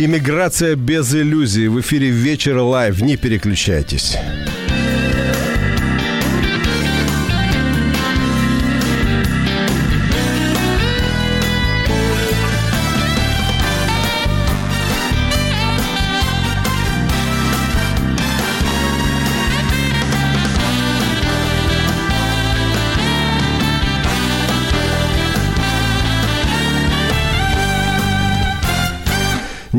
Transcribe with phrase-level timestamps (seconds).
[0.00, 1.66] Иммиграция без иллюзий.
[1.66, 3.02] В эфире «Вечер live».
[3.02, 4.16] Не переключайтесь.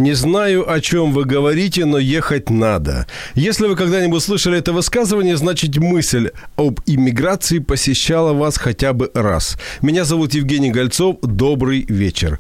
[0.10, 3.06] Не знаю, о чем вы говорите, но ехать надо.
[3.36, 9.56] Если вы когда-нибудь слышали это высказывание, значит мысль об иммиграции посещала вас хотя бы раз.
[9.84, 11.18] Меня зовут Евгений Гольцов.
[11.22, 12.40] Добрый вечер.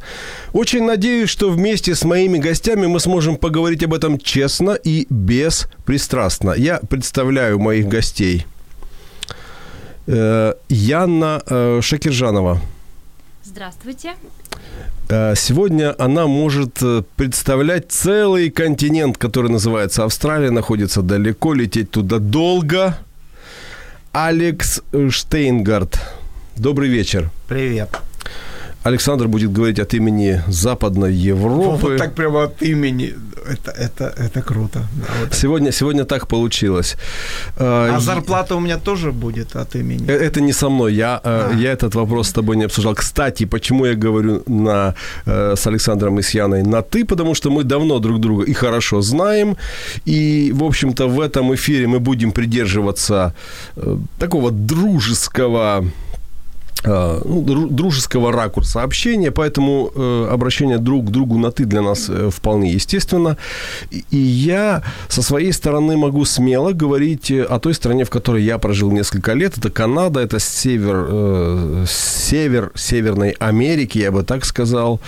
[0.52, 6.56] Очень надеюсь, что вместе с моими гостями мы сможем поговорить об этом честно и беспристрастно.
[6.58, 8.48] Я представляю моих гостей.
[10.08, 12.60] Э, Яна э, Шакиржанова.
[13.44, 14.16] Здравствуйте.
[15.10, 22.20] Э, Сегодня она может э, представлять целый континент, который называется Австралия, находится далеко, лететь туда
[22.20, 22.98] долго.
[24.12, 26.00] Алекс Штейнгард.
[26.56, 27.30] Добрый вечер.
[27.48, 27.90] Привет.
[28.84, 31.88] Александр будет говорить от имени Западной Европы.
[31.88, 33.14] Вот так прямо от имени.
[33.52, 34.80] Это, это, это круто.
[34.80, 35.34] Да, вот.
[35.34, 36.98] Сегодня, сегодня так получилось.
[37.58, 40.08] А Э, зарплата у меня тоже будет от имени.
[40.08, 40.94] Э, Это не со мной.
[40.94, 41.56] Я, э, А.
[41.56, 42.96] я этот вопрос с тобой не обсуждал.
[42.96, 44.94] Кстати, почему я говорю на,
[45.26, 47.06] э, с Александром и с Яной на «ты»?
[47.06, 49.56] Потому что мы давно друг друга и хорошо знаем.
[50.08, 53.34] И, в общем-то, в этом эфире мы будем придерживаться
[54.20, 55.92] такого дружеского дру-
[56.84, 62.72] дружеского ракурса общения, поэтому э, обращение друг к другу на «ты» для нас э, вполне
[62.72, 63.36] естественно.
[63.92, 68.58] И- я со своей стороны могу смело говорить э, о той стране, в которой я
[68.58, 69.58] прожил несколько лет.
[69.58, 75.00] Это Канада, это север, э, север Северной Америки, я бы так сказал.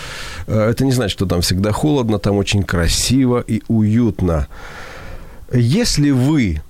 [0.47, 4.47] Э, Это не значит, что там всегда холодно, там очень красиво и уютно.
[5.53, 6.61] Если вы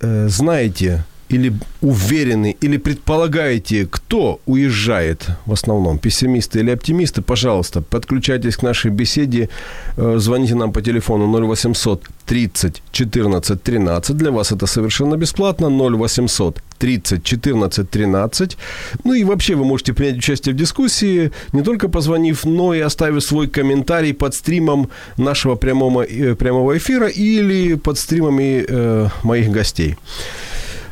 [0.00, 8.56] э, знаете или уверены, или предполагаете, кто уезжает в основном, пессимисты или оптимисты, пожалуйста, подключайтесь
[8.56, 9.48] к нашей беседе,
[9.96, 14.16] э, звоните нам по телефону 0800 30 14 13.
[14.16, 15.68] Для вас это совершенно бесплатно.
[15.68, 18.56] 0800 30 14 13.
[19.04, 23.22] Ну и вообще вы можете принять участие в дискуссии, не только позвонив, но и оставив
[23.22, 29.96] свой комментарий под стримом нашего прямого, э, прямого эфира или под стримами э, моих гостей.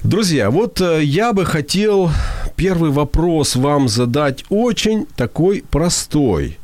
[0.04, 2.10] Друзья, вот э, я бы хотел
[2.56, 6.58] первый вопрос вам задать очень такой простой.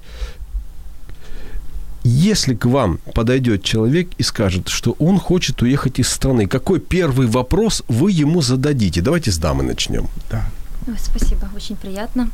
[2.03, 7.29] Если к вам подойдет человек и скажет, что он хочет уехать из страны, какой первый
[7.29, 9.03] вопрос вы ему зададите?
[9.03, 10.09] Давайте с дамы начнем.
[10.31, 10.51] Да.
[10.89, 12.31] Ой, спасибо, очень приятно.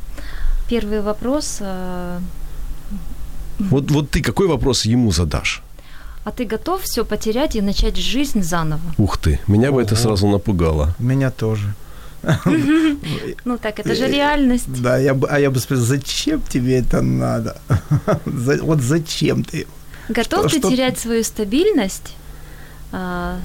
[0.67, 1.57] Первый вопрос.
[1.59, 2.19] э,
[3.59, 5.61] Вот, вот ты какой вопрос ему задашь?
[6.25, 8.81] А ты готов все потерять и начать жизнь заново?
[8.97, 10.03] Ух ты, меня бы это Ого.
[10.03, 10.95] сразу напугало.
[10.99, 11.73] Меня тоже.
[13.45, 14.81] Ну так, это же реальность.
[14.81, 17.61] Да, я бы, а я бы спросил, зачем тебе это надо?
[18.63, 19.67] Вот зачем ты?
[20.09, 22.15] Готов ты терять свою стабильность,
[22.91, 23.37] а,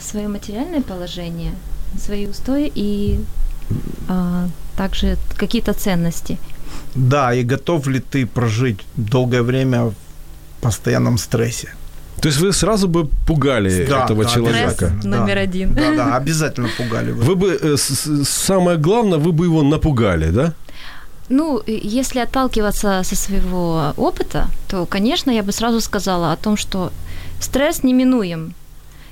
[0.00, 1.52] свое материальное положение,
[1.98, 3.18] свои устои и
[4.08, 6.38] а, также какие-то ценности?
[6.94, 9.94] Да, и готов ли ты прожить долгое время в
[10.60, 11.74] постоянном стрессе?
[12.20, 14.86] То есть вы сразу бы пугали Да, этого да, человека?
[14.86, 15.08] Стресс Да.
[15.08, 15.74] номер один.
[15.74, 17.22] Да, да, обязательно пугали бы.
[17.22, 17.76] Вы бы, э,
[18.24, 20.52] самое главное, вы бы его напугали, да?
[21.28, 26.90] Ну, если отталкиваться со своего опыта, то, конечно, я бы сразу сказала о том, что
[27.40, 28.54] стресс неминуем.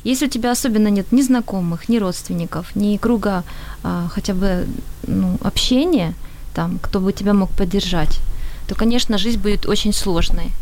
[0.05, 3.43] Если у тебя особенно нет ни знакомых, ни родственников, ни круга
[3.83, 4.67] а, хотя бы
[5.07, 6.15] ну, общения,
[6.55, 8.21] там, кто бы тебя мог поддержать,
[8.69, 10.53] то, конечно, жизнь будет очень сложной.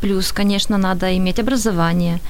[0.00, 2.20] Плюс, конечно, надо иметь образование,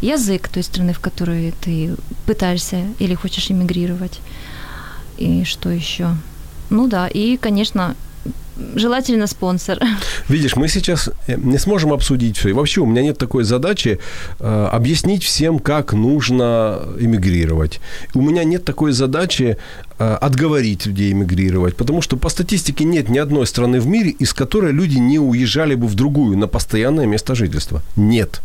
[0.00, 1.96] язык той страны, в которой ты
[2.26, 4.20] пытаешься или хочешь эмигрировать.
[5.18, 6.16] И что еще?
[6.70, 7.94] Ну да, и, конечно,
[8.74, 9.78] желательно спонсор.
[10.28, 12.48] Видишь, мы сейчас э, не сможем обсудить все.
[12.48, 13.98] И вообще у меня нет такой задачи
[14.40, 17.80] э, объяснить всем, как нужно эмигрировать.
[18.14, 19.56] У меня нет такой задачи
[19.98, 24.32] э, отговорить людей эмигрировать, потому что по статистике нет ни одной страны в мире, из
[24.32, 27.82] которой люди не уезжали бы в другую на постоянное место жительства.
[27.96, 28.40] Нет.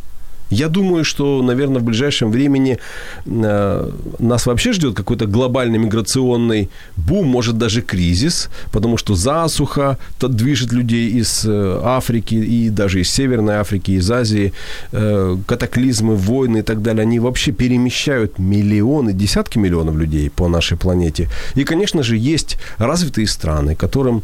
[0.52, 2.78] Я думаю, что, наверное, в ближайшем времени
[3.26, 3.90] э,
[4.20, 11.10] нас вообще ждет какой-то глобальный миграционный бум, может даже кризис, потому что засуха движет людей
[11.10, 14.52] из э, Африки и даже из Северной Африки, из Азии,
[14.92, 20.78] э, катаклизмы, войны и так далее, они вообще перемещают миллионы, десятки миллионов людей по нашей
[20.78, 21.30] планете.
[21.56, 24.22] И, конечно же, есть развитые страны, которым,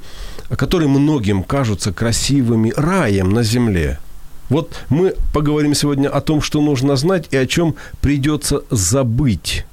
[0.50, 4.00] которые многим кажутся красивыми раем на земле–
[4.50, 9.66] вот мы поговорим сегодня о том, что нужно знать и о чем придется забыть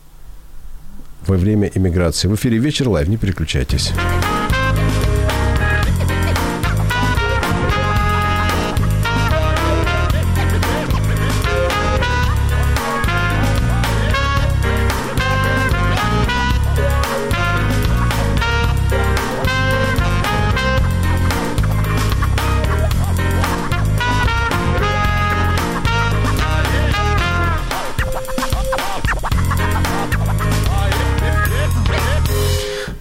[1.26, 2.29] во время иммиграции.
[2.29, 3.09] В эфире «Вечер live».
[3.09, 3.93] Не переключайтесь.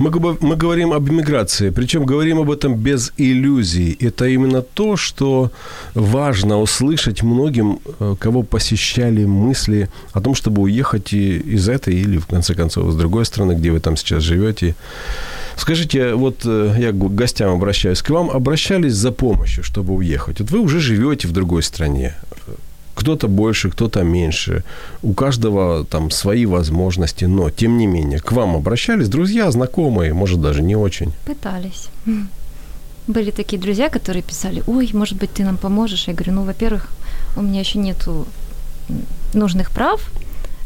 [0.03, 3.97] Мы, мы говорим об иммиграции, причем говорим об этом без иллюзий.
[4.01, 5.51] Это именно то, что
[5.94, 12.25] важно услышать многим, э, кого посещали мысли о том, чтобы уехать из этой или, в
[12.25, 14.75] конце концов, с другой страны, где вы там сейчас живете.
[15.55, 20.41] Скажите, вот э, я к гостям обращаюсь, к вам обращались за помощью, чтобы уехать?
[20.41, 22.13] Вот вы уже живете в другой стране,
[22.95, 24.63] кто-то больше, кто-то меньше.
[25.01, 30.41] У каждого там свои возможности, но тем не менее к вам обращались друзья, знакомые, может
[30.41, 31.11] даже не очень.
[31.25, 31.89] Пытались.
[33.07, 36.07] Были такие друзья, которые писали, ой, может быть, ты нам поможешь.
[36.07, 36.87] Я говорю, ну, во-первых,
[37.35, 38.25] у меня еще нету
[39.33, 40.09] нужных прав,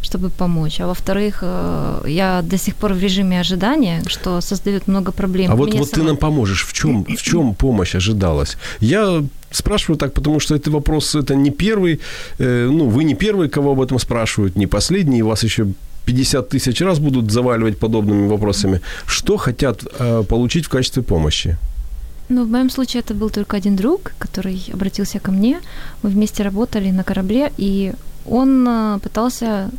[0.08, 0.82] чтобы помочь.
[0.82, 5.52] А во-вторых, э, я до сих пор в режиме ожидания, что создает много проблем.
[5.52, 6.04] А вот, вот сама...
[6.04, 6.66] ты нам поможешь.
[6.66, 8.58] В чем, в чем помощь ожидалась?
[8.82, 12.00] Я спрашиваю так, потому что это вопрос, это не первый,
[12.40, 15.66] э, ну, вы не первый, кого об этом спрашивают, не последний, и вас еще
[16.06, 18.80] 50 тысяч раз будут заваливать подобными вопросами.
[19.08, 21.58] Что хотят э, получить в качестве помощи?
[22.30, 25.60] Ну, в моем случае это был только один друг, который обратился ко мне.
[26.04, 27.94] Мы вместе работали на корабле, и
[28.30, 29.70] он э, пытался,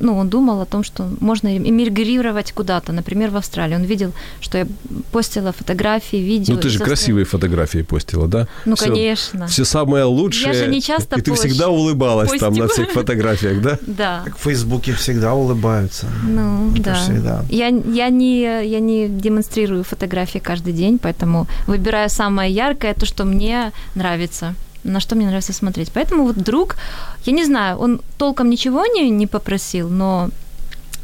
[0.00, 3.78] ну, он думал о том, что можно эмигрировать куда-то, например, в Австралию.
[3.78, 4.66] Он видел, что я
[5.10, 6.54] постила фотографии, видео.
[6.54, 8.46] Ну, ты же красивые фотографии постила, да?
[8.64, 9.46] Ну, всё, конечно.
[9.46, 10.52] Все самое лучшее.
[10.52, 12.48] Я же не часто И ты всегда улыбалась постим.
[12.48, 13.78] там на всех фотографиях, да?
[13.86, 14.22] Да.
[14.24, 16.06] Так в Фейсбуке всегда улыбаются.
[16.24, 16.94] Ну, да.
[16.94, 17.44] Всегда.
[17.50, 23.24] Я, я, не, я не демонстрирую фотографии каждый день, поэтому выбираю самое яркое, то, что
[23.24, 25.90] мне нравится на что мне нравится смотреть.
[25.92, 26.76] Поэтому вот друг,
[27.24, 30.30] я не знаю, он толком ничего не, не попросил, но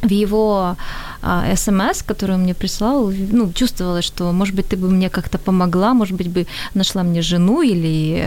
[0.02, 0.76] в его
[1.22, 5.38] а, смс, который он мне прислал, ну, чувствовалось, что, может быть, ты бы мне как-то
[5.38, 8.24] помогла, может быть, бы нашла мне жену или...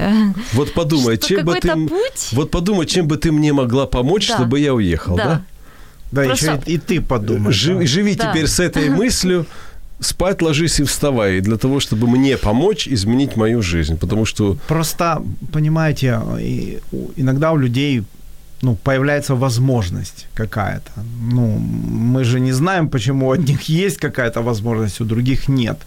[0.54, 1.72] Вот подумай, чем бы ты...
[1.88, 2.30] Путь?
[2.34, 4.36] Вот подумай, чем бы ты мне могла помочь, да.
[4.36, 5.24] чтобы я уехал, да?
[5.24, 5.42] Да,
[6.12, 6.46] да Просто...
[6.46, 7.54] еще и, и ты подумай.
[7.54, 7.86] Жи, да.
[7.86, 8.32] Живи да.
[8.32, 9.46] теперь с этой мыслью,
[10.02, 11.42] спать ложись и вставай.
[11.42, 14.58] Для того, чтобы мне помочь изменить мою жизнь, потому что...
[14.68, 15.22] Просто,
[15.54, 16.20] понимаете,
[17.18, 18.04] иногда у людей
[18.62, 20.92] ну, появляется возможность какая-то.
[21.34, 21.58] Ну,
[22.14, 25.78] мы же не знаем, почему у одних есть какая-то возможность, у других нет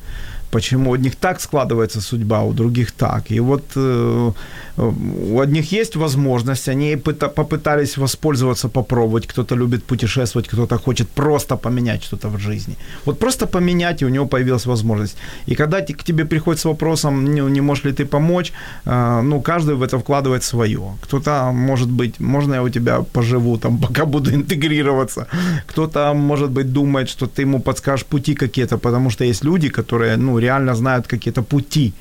[0.55, 3.31] почему у одних так складывается судьба, у других так.
[3.31, 4.33] И вот э,
[4.77, 9.27] у одних есть возможность, они попытались воспользоваться, попробовать.
[9.27, 12.77] Кто-то любит путешествовать, кто-то хочет просто поменять что-то в жизни.
[13.05, 15.17] Вот просто поменять, и у него появилась возможность.
[15.49, 18.53] И когда к тебе приходит с вопросом, не, не можешь ли ты помочь,
[18.87, 20.81] э, ну, каждый в это вкладывает свое.
[21.01, 25.27] Кто-то, может быть, можно я у тебя поживу, там, пока буду интегрироваться.
[25.67, 30.17] Кто-то, может быть, думает, что ты ему подскажешь пути какие-то, потому что есть люди, которые,
[30.17, 31.93] ну, реально знают какие-то пути.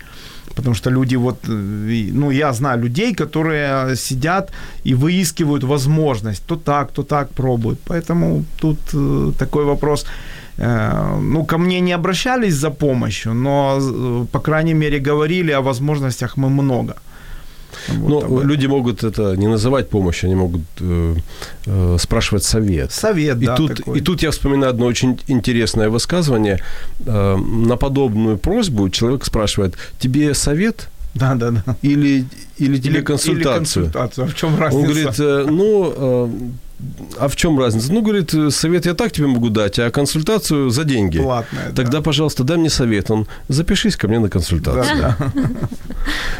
[0.55, 4.51] Потому что люди вот, э, ну, я знаю людей, которые сидят
[4.85, 6.45] и выискивают возможность.
[6.45, 7.79] То так, то так пробуют.
[7.85, 10.05] Поэтому тут э, такой вопрос.
[10.57, 16.37] Э, ну, ко мне не обращались за помощью, но, по крайней мере, говорили о возможностях
[16.37, 16.93] мы много.
[17.89, 21.15] Вот ну, люди могут это не называть помощью, они могут э,
[21.65, 22.91] э, спрашивать совет.
[22.91, 23.55] Совет, и да.
[23.55, 23.99] Тут, такой.
[23.99, 26.59] и тут я вспоминаю одно очень интересное высказывание.
[27.05, 30.89] Э, на подобную просьбу человек спрашивает, тебе совет?
[31.13, 31.75] Да, да, да.
[31.83, 32.25] Или,
[32.57, 33.85] или тебе или, консультацию?
[33.85, 34.25] Или консультацию.
[34.25, 34.77] А в чем разница?
[34.77, 36.29] Он говорит, э, ну, э,
[37.17, 37.93] а в чем разница?
[37.93, 41.19] Ну, говорит, совет я так тебе могу дать, а консультацию за деньги.
[41.19, 42.01] Платная, Тогда, да.
[42.01, 43.09] пожалуйста, дай мне совет.
[43.11, 44.97] Он, запишись ко мне на консультацию.
[44.99, 45.49] Да, да.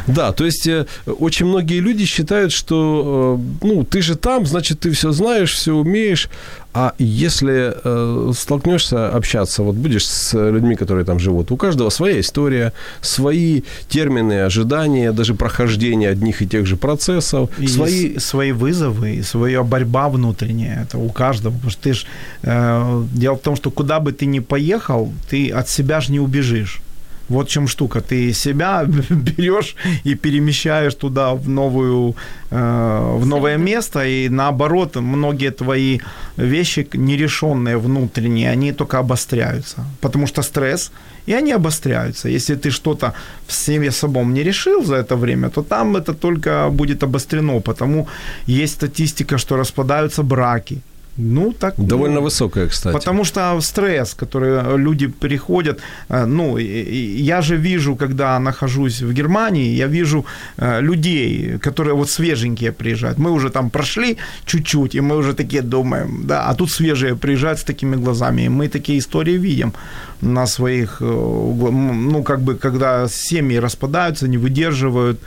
[0.07, 4.81] Да, то есть э, очень многие люди считают, что, э, ну, ты же там, значит,
[4.81, 6.29] ты все знаешь, все умеешь.
[6.73, 12.19] А если э, столкнешься общаться, вот будешь с людьми, которые там живут, у каждого своя
[12.19, 18.17] история, свои термины, ожидания, даже прохождение одних и тех же процессов, И свои...
[18.17, 20.83] свои вызовы, и своя борьба внутренняя.
[20.83, 21.53] Это у каждого.
[21.53, 22.05] Потому что ты ж,
[22.41, 26.19] э, дело в том, что куда бы ты ни поехал, ты от себя же не
[26.19, 26.81] убежишь.
[27.29, 28.01] Вот в чем штука.
[28.01, 29.75] Ты себя берешь
[30.05, 32.15] и перемещаешь туда в новую,
[32.51, 35.99] э, в новое место, и наоборот, многие твои
[36.37, 39.85] вещи нерешенные внутренние, они только обостряются.
[40.01, 40.91] Потому что стресс,
[41.29, 42.29] и они обостряются.
[42.29, 43.13] Если ты что-то
[43.47, 47.61] в себе собом не решил за это время, то там это только будет обострено.
[47.61, 48.07] Потому
[48.47, 50.81] есть статистика, что распадаются браки.
[51.17, 52.93] Ну, так Довольно ну, высокая, кстати.
[52.93, 55.79] Потому что стресс, который люди переходят,
[56.09, 60.25] э, ну, я же вижу, когда нахожусь в Германии, я вижу
[60.57, 63.19] э, людей, которые вот свеженькие приезжают.
[63.19, 67.59] Мы уже там прошли чуть-чуть, и мы уже такие думаем, да, а тут свежие приезжают
[67.59, 69.73] с такими глазами, и мы такие истории видим
[70.21, 75.19] на своих, э, ну, как бы, когда семьи распадаются, не выдерживают,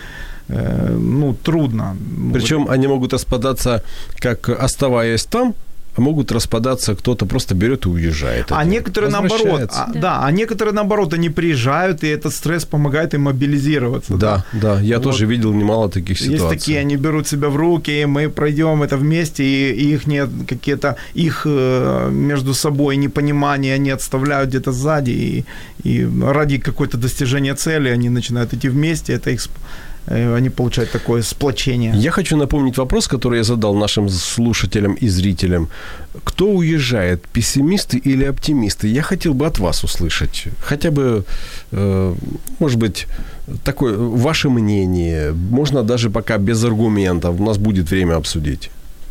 [0.48, 1.96] э, ну, трудно.
[2.32, 3.82] Причем они могут распадаться,
[4.20, 5.54] как оставаясь там,
[5.98, 8.46] могут распадаться, кто-то просто берет и уезжает.
[8.50, 10.24] А некоторые наоборот, а, да.
[10.24, 14.14] а некоторые наоборот, они приезжают, и этот стресс помогает им мобилизироваться.
[14.16, 15.04] Да, да, я Вот.
[15.04, 16.46] тоже видел немало таких ситуаций.
[16.46, 20.28] Есть такие, они берут себя в руки, и мы пройдем это вместе, и их нет
[20.48, 25.44] какие-то, их э, между собой непонимания они отставляют где-то сзади, и,
[25.84, 29.48] и ради какой-то достижения цели они начинают идти вместе, это их,
[30.06, 31.92] они получают такое сплочение.
[31.96, 35.68] Я хочу напомнить вопрос, который я задал нашим слушателям и зрителям.
[36.24, 38.88] Кто уезжает, пессимисты или оптимисты?
[38.88, 40.44] Я хотел бы от вас услышать.
[40.60, 41.24] Хотя бы,
[41.72, 42.14] э,
[42.58, 43.06] может быть,
[43.64, 45.32] такое ваше мнение.
[45.32, 47.40] Можно даже пока без аргументов.
[47.40, 48.70] У нас будет время обсудить.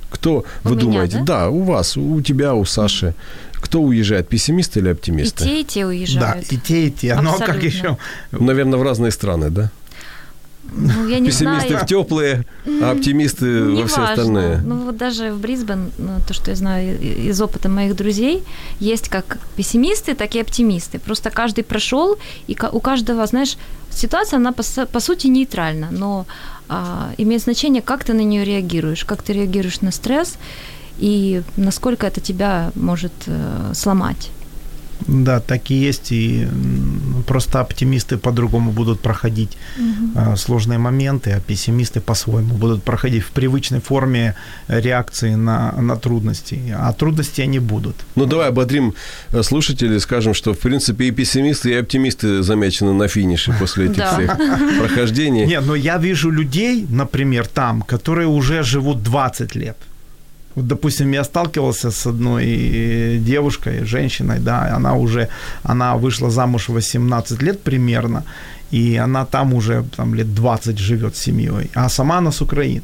[0.10, 1.24] Кто, У вы меня, думаете?
[1.25, 1.50] да?
[1.50, 3.14] у вас, у тебя, у Саши.
[3.54, 5.44] Кто уезжает, пессимисты или И оптимисты?
[5.44, 6.46] те, и те уезжают.
[6.50, 7.16] Да, и те, и те.
[7.16, 7.68] Ну, а как Абсолютно.
[7.68, 7.98] еще?
[8.32, 9.72] Наверное, в разные страны, да?
[10.72, 11.86] Ну, я не Пессимисты знаю.
[11.86, 12.46] в теплые,
[12.82, 14.10] а оптимисты во все Неважно.
[14.10, 14.58] остальные.
[14.58, 18.44] Ну вот даже в Брисбен, ну, то, что я знаю из опыта моих друзей,
[18.80, 21.00] есть как пессимисты, так и оптимисты.
[21.00, 22.18] Просто каждый прошел,
[22.48, 23.58] и у каждого, знаешь,
[23.90, 26.26] ситуация, она по, по сути нейтральна, но
[26.68, 30.38] а, имеет значение, как ты на нее реагируешь, как ты реагируешь на стресс
[30.98, 34.32] и насколько это тебя может э, сломать.
[35.08, 36.48] Да, так и есть, и
[37.28, 39.58] просто оптимисты по-другому будут проходить
[40.16, 44.36] э, сложные моменты, а пессимисты по-своему будут проходить в привычной форме
[44.68, 47.96] реакции на, на трудности, а трудности они будут.
[48.16, 48.94] Ну, давай ободрим
[49.32, 54.04] э, слушателей, скажем, что, в принципе, и пессимисты, и оптимисты замечены на финише после этих
[54.14, 54.38] всех
[54.80, 55.46] прохождений.
[55.46, 59.78] Нет, но я вижу людей, например, там, которые уже живут 20 лет.
[60.56, 65.28] Вот, допустим, я сталкивался с одной э, девушкой, женщиной, да, она уже,
[65.64, 68.24] она вышла замуж в 18 лет примерно,
[68.72, 72.84] и она там уже там, лет 20 живет с семьей, а сама она с Украины.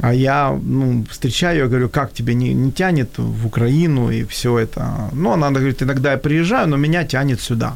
[0.00, 4.56] А я, ну, встречаю, я говорю, как тебе не, не тянет в Украину и все
[4.56, 5.10] это.
[5.12, 7.72] Ну, она говорит, иногда я приезжаю, но меня тянет сюда.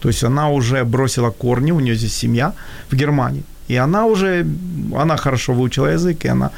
[0.00, 2.52] То есть она уже бросила корни, у нее здесь семья
[2.90, 3.44] в Германии.
[3.72, 4.46] И она уже,
[4.94, 6.50] она хорошо выучила язык, и она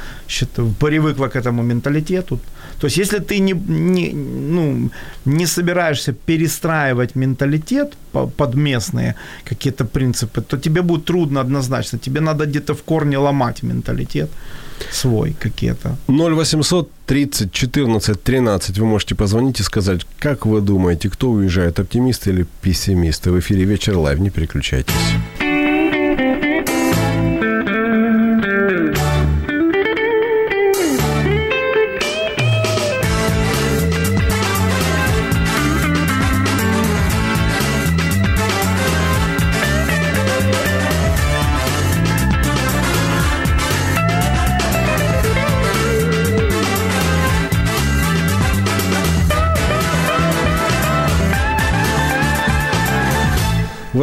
[0.79, 2.39] привыкла к этому менталитету.
[2.79, 4.89] То есть если ты не, не, ну,
[5.25, 9.15] не собираешься перестраивать менталитет по- под местные
[9.49, 11.99] какие-то принципы, то тебе будет трудно однозначно.
[11.99, 14.29] Тебе надо где-то в корне ломать менталитет
[14.91, 15.95] свой какие-то.
[16.07, 18.77] 0800 30 14 13.
[18.79, 23.31] Вы можете позвонить и сказать, как вы думаете, кто уезжает, оптимисты или пессимисты?
[23.31, 25.15] В эфире «Вечер live», не переключайтесь.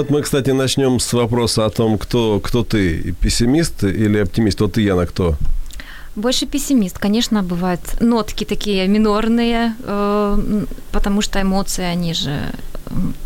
[0.02, 4.60] Вот мы, кстати, начнем с вопроса о том, кто, кто ты, пессимист или оптимист.
[4.60, 5.36] Вот ты, Яна, кто?
[6.16, 6.98] Больше пессимист.
[6.98, 12.36] Конечно, бывают нотки такие минорные, э, потому что эмоции, они же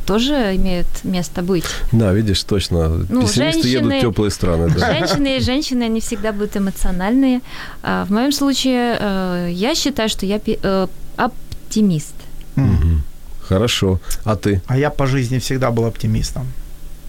[0.04, 1.64] тоже имеют место быть.
[1.92, 3.06] Да, видишь, точно.
[3.08, 4.68] Ну, Пессимисты женщины- едут в теплые страны.
[4.68, 4.92] Да.
[4.92, 7.40] Женщины и женщины, они всегда будут эмоциональные.
[7.82, 12.14] А В моем случае э, я считаю, что я э, оптимист.
[12.56, 13.02] Мгм.
[13.48, 13.98] Хорошо.
[14.24, 14.60] А ты?
[14.66, 16.46] А я по жизни всегда был оптимистом.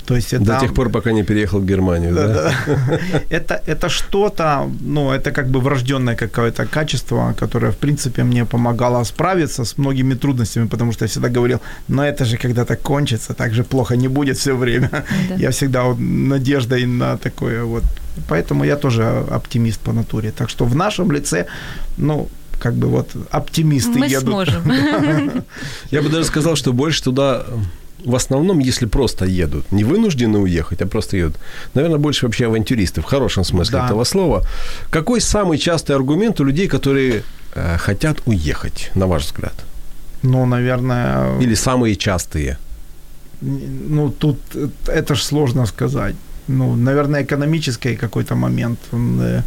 [0.08, 0.46] То есть это...
[0.46, 2.52] До тех пор, пока не переехал в Германию, да?
[3.30, 9.04] Это, это что-то, ну, это как бы врожденное какое-то качество, которое, в принципе, мне помогало
[9.06, 11.60] справиться с многими трудностями, потому что я всегда говорил,
[11.90, 14.90] но это же когда-то кончится, так же плохо не будет все время.
[15.30, 15.36] Да.
[15.36, 17.84] Я всегда вот надеждой на такое вот.
[18.30, 20.32] Поэтому я тоже оптимист по натуре.
[20.32, 21.46] Так что в нашем лице,
[21.98, 22.28] ну,
[22.60, 24.30] как бы вот оптимисты Мы едут.
[24.30, 24.64] сможем.
[25.92, 27.46] Я бы даже сказал, что больше туда
[28.08, 31.36] в основном, если просто едут, не вынуждены уехать, а просто едут,
[31.74, 33.86] наверное, больше вообще авантюристы, в хорошем смысле Да.
[33.86, 34.42] этого слова.
[34.90, 37.24] Какой самый частый аргумент у людей, которые
[37.56, 39.54] э, хотят уехать, на ваш взгляд?
[40.24, 42.58] Ну, наверное, Или самые частые?
[43.42, 44.38] Ну, тут
[44.88, 46.16] это ж сложно сказать.
[46.48, 49.42] Ну, наверное, экономический какой-то момент, э,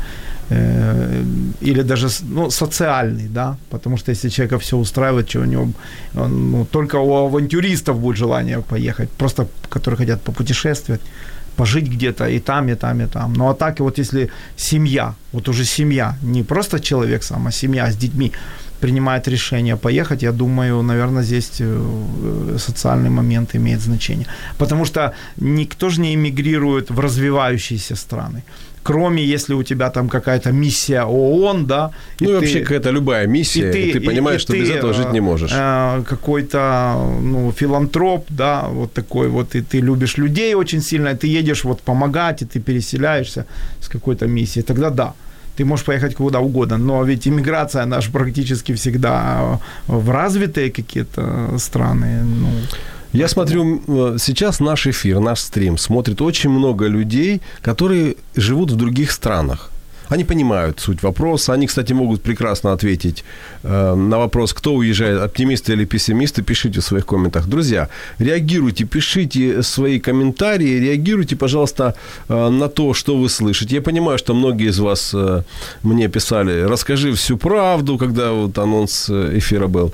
[0.50, 1.25] э,
[1.62, 5.69] или даже ну, социальный, да, потому что если человека все устраивает, что у него,
[6.14, 11.00] ну, только у авантюристов будет желание поехать, просто которые хотят попутешествовать,
[11.57, 13.35] пожить где-то и там, и там, и там.
[13.35, 17.90] Ну, а так, вот если семья, вот уже семья, не просто человек сам, а семья
[17.90, 18.33] с детьми,
[18.80, 24.26] принимает решение поехать, я думаю, наверное, здесь э, социальный момент имеет значение.
[24.59, 28.42] Потому что никто же не эмигрирует в развивающиеся страны.
[28.82, 31.90] Кроме, если у тебя там какая-то миссия ООН, да.
[32.20, 34.92] Ну, и ты- вообще какая-то любая миссия, и ты, понимаешь, и что без ты, этого
[34.94, 35.52] жить не э, можешь.
[35.54, 41.14] э, какой-то, ну, филантроп, да, вот такой вот, и ты любишь людей очень сильно, и
[41.14, 43.44] ты едешь вот помогать, и ты переселяешься
[43.80, 45.12] с какой-то миссией, тогда да,
[45.56, 49.58] ты можешь поехать куда угодно, но ведь иммиграция, она же практически всегда
[49.88, 52.49] в развитые какие-то страны, ну,
[53.12, 58.76] Я смотрю, э, сейчас наш эфир, наш стрим смотрит очень много людей, которые живут в
[58.76, 59.71] других странах.
[60.11, 61.52] Они понимают суть вопроса.
[61.52, 63.25] Они, кстати, могут прекрасно ответить
[63.62, 66.43] э, на вопрос, кто уезжает, оптимисты или пессимисты.
[66.43, 67.47] Пишите в своих комментах.
[67.47, 67.88] Друзья,
[68.19, 71.95] реагируйте, пишите свои комментарии, реагируйте, пожалуйста,
[72.29, 73.76] э, на то, что вы слышите.
[73.76, 75.43] Я понимаю, что многие из вас э,
[75.83, 79.93] мне писали, расскажи всю правду, когда вот анонс э, эфира был.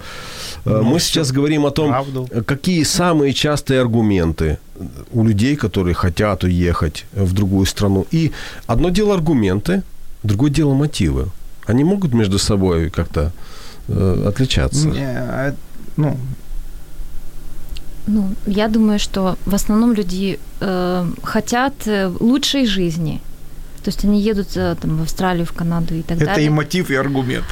[0.65, 2.29] Э, Мы сейчас говорим о том, правду.
[2.47, 4.57] какие самые частые аргументы
[5.13, 8.07] у людей, которые хотят уехать в другую страну.
[8.15, 8.33] И
[8.67, 9.83] одно дело аргументы,
[10.27, 11.29] другое дело мотивы.
[11.67, 13.33] Они могут между собой как-то
[13.89, 14.89] э, отличаться.
[14.89, 15.53] не, э,
[15.97, 16.17] ну,
[18.07, 23.21] Ну, я думаю, что в основном люди э, хотят э, лучшей жизни.
[23.87, 26.47] То есть они едут э, там, в Австралию, в Канаду и так это далее.
[26.47, 27.45] и мотив, и аргумент.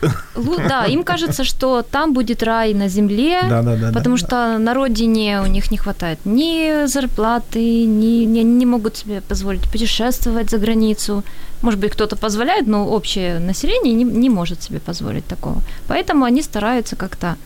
[0.68, 3.92] Да, им кажется, что там будет рай на земле, Да-да-да.
[3.92, 8.97] потому что на родине у них не хватает ни зарплаты, ни, ни- они не могут
[8.97, 11.23] себе позволить путешествовать за границу.
[11.62, 15.62] Может быть, кто-то позволяет, но общее население не, не может себе позволить такого.
[15.87, 17.37] Поэтому они стараются как-то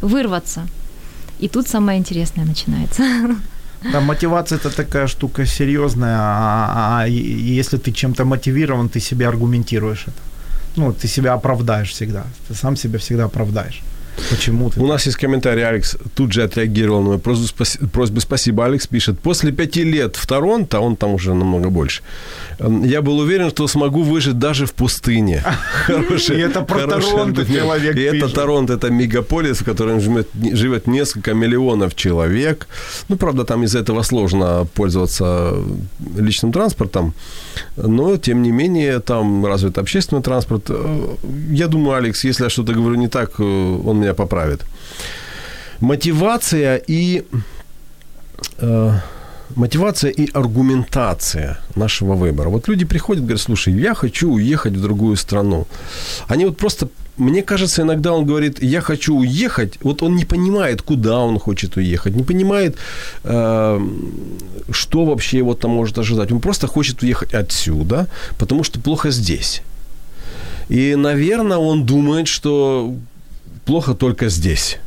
[0.00, 0.68] вырваться.
[1.40, 3.02] И тут самое интересное начинается.
[3.92, 9.28] Да, мотивация это такая штука серьезная, а, а и- если ты чем-то мотивирован, ты себе
[9.28, 10.16] аргументируешь это.
[10.76, 12.24] Ну, ты себя оправдаешь всегда.
[12.48, 13.82] Ты сам себя всегда оправдаешь.
[14.30, 14.80] Почему ты?
[14.80, 18.64] У нас есть комментарий, Алекс тут же отреагировал на мою просьбу, спаси- просьбу спасибо.
[18.64, 22.02] Алекс пишет, после пяти лет в Торонто, он там уже намного больше,
[22.58, 25.42] я был уверен, что смогу выжить даже в пустыне.
[25.86, 28.28] Хороший- И это про Торонто человек И это.
[28.28, 32.66] Торонто, это мегаполис, в котором живет, живет несколько миллионов человек.
[33.08, 35.52] Ну, правда, там из-за этого сложно пользоваться
[36.18, 37.12] личным транспортом,
[37.76, 40.64] но, тем не менее, там развит общественный транспорт.
[40.70, 41.16] Э,
[41.52, 43.42] Я думаю, Алекс, если я что-то говорю не так, э,
[43.86, 44.60] он меня поправит.
[45.80, 47.24] Мотивация и
[48.58, 48.92] э,
[49.56, 52.48] мотивация и аргументация нашего выбора.
[52.48, 55.66] Вот люди приходят, говорят, слушай, я хочу уехать в другую страну.
[56.28, 56.88] Они вот просто,
[57.18, 61.76] мне кажется, иногда он говорит, я хочу уехать, вот он не понимает, куда он хочет
[61.76, 62.76] уехать, не понимает,
[63.24, 63.80] э,
[64.70, 66.32] что вообще его там может ожидать.
[66.32, 68.06] Он просто хочет уехать отсюда,
[68.38, 69.62] потому что плохо здесь.
[70.70, 72.94] И, наверное, он думает, что
[73.66, 74.78] плохо только здесь.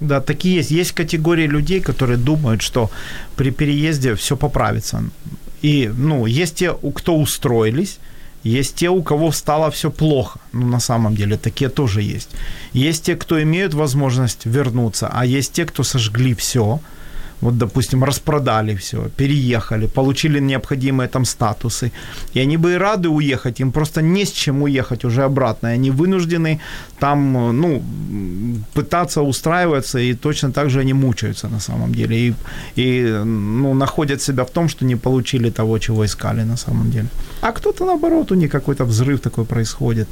[0.00, 0.70] Да, такие есть.
[0.70, 2.90] Есть категории людей, которые думают, что
[3.36, 5.02] при переезде все поправится.
[5.62, 7.98] И, ну, есть те, кто устроились,
[8.44, 10.38] есть те, у кого стало все плохо.
[10.52, 12.30] Ну, на самом деле, такие тоже есть.
[12.72, 16.80] Есть те, кто имеют возможность вернуться, а есть те, кто сожгли все,
[17.40, 21.92] вот, допустим, распродали все, переехали, получили необходимые там статусы.
[22.34, 25.68] И они бы и рады уехать, им просто не с чем уехать уже обратно.
[25.68, 26.60] И они вынуждены
[27.00, 27.82] там, ну,
[28.74, 32.16] пытаться устраиваться, и точно так же они мучаются на самом деле.
[32.16, 32.34] И,
[32.76, 37.06] и ну, находят себя в том, что не получили того, чего искали на самом деле.
[37.40, 40.08] А кто-то, наоборот, у них какой-то взрыв такой происходит.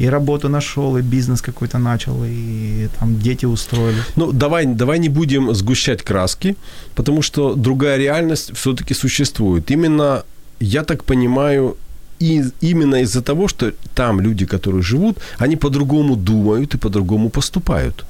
[0.00, 4.04] И работу нашел, и бизнес какой-то начал, и там дети устроились.
[4.16, 6.56] Ну, давай, давай не будем сгущать краски,
[6.94, 9.70] потому что другая реальность все-таки существует.
[9.70, 10.24] Именно,
[10.60, 11.76] я так понимаю,
[12.18, 18.04] и именно из-за того, что там люди, которые живут, они по-другому думают и по-другому поступают.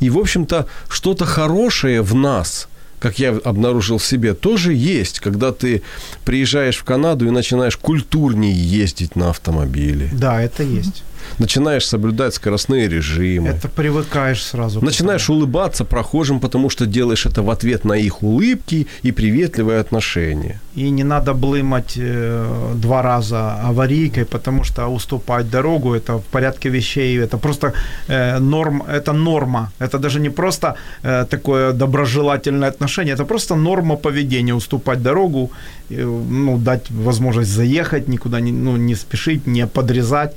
[0.00, 5.52] И, в общем-то, что-то хорошее в нас, как я обнаружил в себе, тоже есть, когда
[5.52, 5.82] ты
[6.24, 10.10] приезжаешь в Канаду и начинаешь культурнее ездить на автомобиле.
[10.12, 11.02] Да, это есть
[11.38, 13.48] начинаешь соблюдать скоростные режимы.
[13.48, 14.84] Это привыкаешь сразу.
[14.84, 20.60] Начинаешь улыбаться прохожим, потому что делаешь это в ответ на их улыбки и приветливые отношения.
[20.76, 26.70] И не надо блымать э, два раза аварийкой, потому что уступать дорогу это в порядке
[26.70, 27.72] вещей, это просто
[28.08, 33.96] э, норм, это норма, это даже не просто э, такое доброжелательное отношение, это просто норма
[33.96, 35.50] поведения, уступать дорогу,
[35.90, 40.34] э, ну, дать возможность заехать, никуда не, ну, не спешить, не подрезать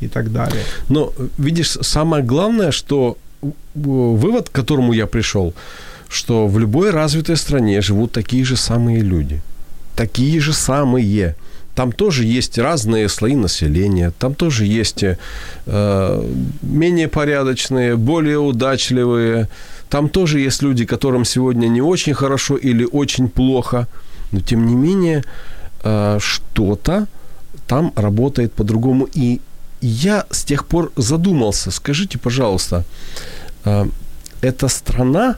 [0.00, 0.62] и так далее.
[0.88, 3.16] Но, видишь, самое главное, что
[3.74, 5.54] вывод, к которому я пришел,
[6.08, 9.40] что в любой развитой стране живут такие же самые люди.
[9.96, 11.34] Такие же самые.
[11.74, 15.16] Там тоже есть разные слои населения, там тоже есть э,
[16.62, 19.48] менее порядочные, более удачливые,
[19.88, 23.86] там тоже есть люди, которым сегодня не очень хорошо или очень плохо,
[24.32, 25.22] но тем не менее
[25.84, 27.06] э, что-то
[27.66, 29.08] там работает по-другому.
[29.16, 29.40] И
[29.80, 32.84] я с тех пор задумался, скажите, пожалуйста,
[33.64, 33.88] а,
[34.40, 35.36] эта страна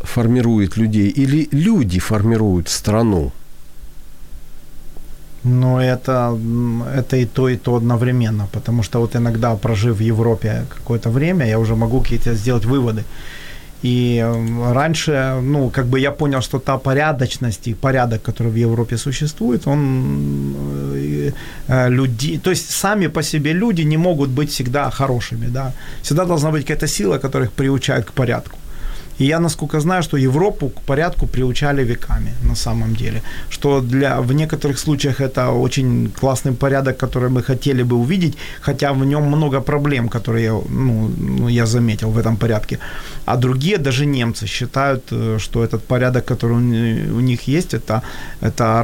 [0.00, 3.32] формирует людей или люди формируют страну?
[5.44, 6.38] Ну, это,
[6.94, 11.46] это и то, и то одновременно, потому что вот иногда, прожив в Европе какое-то время,
[11.46, 13.04] я уже могу какие-то сделать выводы.
[13.84, 14.24] И
[14.74, 19.66] раньше, ну, как бы я понял, что та порядочность и порядок, который в Европе существует,
[19.66, 20.54] он
[20.94, 21.32] э,
[21.68, 25.72] э, люди, то есть сами по себе люди не могут быть всегда хорошими, да.
[26.02, 28.58] Всегда должна быть какая-то сила, которая их приучает к порядку.
[29.18, 33.22] И я, насколько знаю, что Европу к порядку приучали веками на самом деле.
[33.50, 38.92] Что для, в некоторых случаях это очень классный порядок, который мы хотели бы увидеть, хотя
[38.92, 42.78] в нем много проблем, которые ну, ну, я заметил в этом порядке.
[43.26, 46.56] А другие, даже немцы, считают, э, что этот порядок, который
[47.10, 48.02] у них есть, это,
[48.42, 48.82] это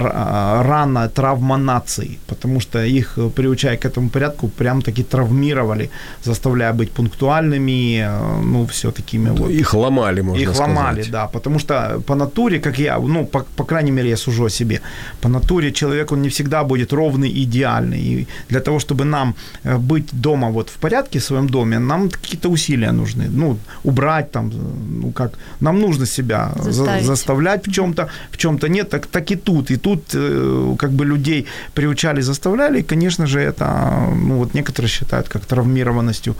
[0.64, 5.90] рана, травма нации, потому что их, приучая к этому порядку, прям таки травмировали,
[6.24, 9.50] заставляя быть пунктуальными, э, ну, все такими вот.
[9.50, 10.68] Их ломали можно Их сказать.
[10.68, 14.44] ломали, да, потому что по натуре, как я, ну, по, по крайней мере, я сужу
[14.44, 14.80] о себе,
[15.20, 18.00] по натуре человек, он не всегда будет ровный и идеальный.
[18.00, 22.08] И для того, чтобы нам э, быть дома вот в порядке в своем доме, нам
[22.08, 23.28] какие-то усилия нужны.
[23.28, 24.52] Ну, убрать там,
[25.00, 27.04] ну, как, нам нужно себя Заставить.
[27.04, 29.70] заставлять в чем-то, в чем-то нет, так, так и тут.
[29.70, 34.88] И тут э, как бы людей приучали, заставляли, и, конечно же, это, ну, вот некоторые
[34.88, 36.34] считают как травмированностью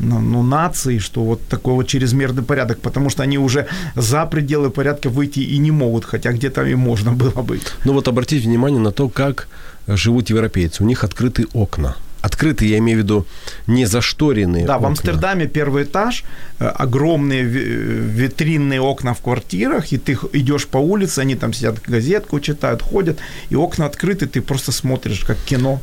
[0.00, 4.70] ну, ну, нации, что вот такой вот чрезмерный порядок, потому что они уже за пределы
[4.70, 7.60] порядка выйти и не могут, хотя где-то и можно было бы.
[7.84, 9.48] Ну вот обратите внимание на то, как
[9.86, 10.82] живут европейцы.
[10.82, 11.96] У них открыты окна.
[12.24, 13.26] Открытые, я имею в виду,
[13.66, 14.88] не зашторенные Да, окна.
[14.88, 16.24] в Амстердаме первый этаж,
[16.58, 22.40] э, огромные витринные окна в квартирах, и ты идешь по улице, они там сидят, газетку
[22.40, 23.18] читают, ходят,
[23.50, 25.80] и окна открыты, ты просто смотришь, как кино.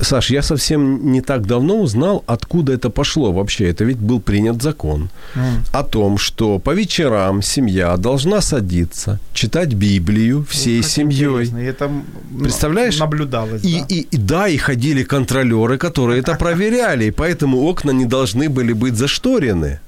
[0.00, 3.68] Саш, я совсем не так давно узнал, откуда это пошло вообще.
[3.68, 5.70] Это ведь был принят закон mm.
[5.72, 11.68] о том, что по вечерам семья должна садиться, читать Библию всей ну, семьей.
[11.68, 11.90] Это
[12.38, 12.98] Представляешь?
[12.98, 13.62] Наблюдалось.
[13.64, 13.86] И, да.
[13.88, 18.72] И, и да, и ходили контролеры, которые это проверяли, и поэтому окна не должны были
[18.72, 19.80] быть зашторены.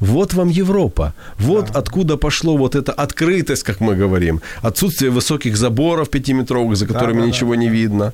[0.00, 1.12] Вот вам Европа.
[1.38, 1.78] Вот да.
[1.78, 4.40] откуда пошло вот эта открытость, как мы говорим.
[4.62, 7.72] Отсутствие высоких заборов пятиметровых, за которыми да, да, ничего да, не да.
[7.72, 8.12] видно.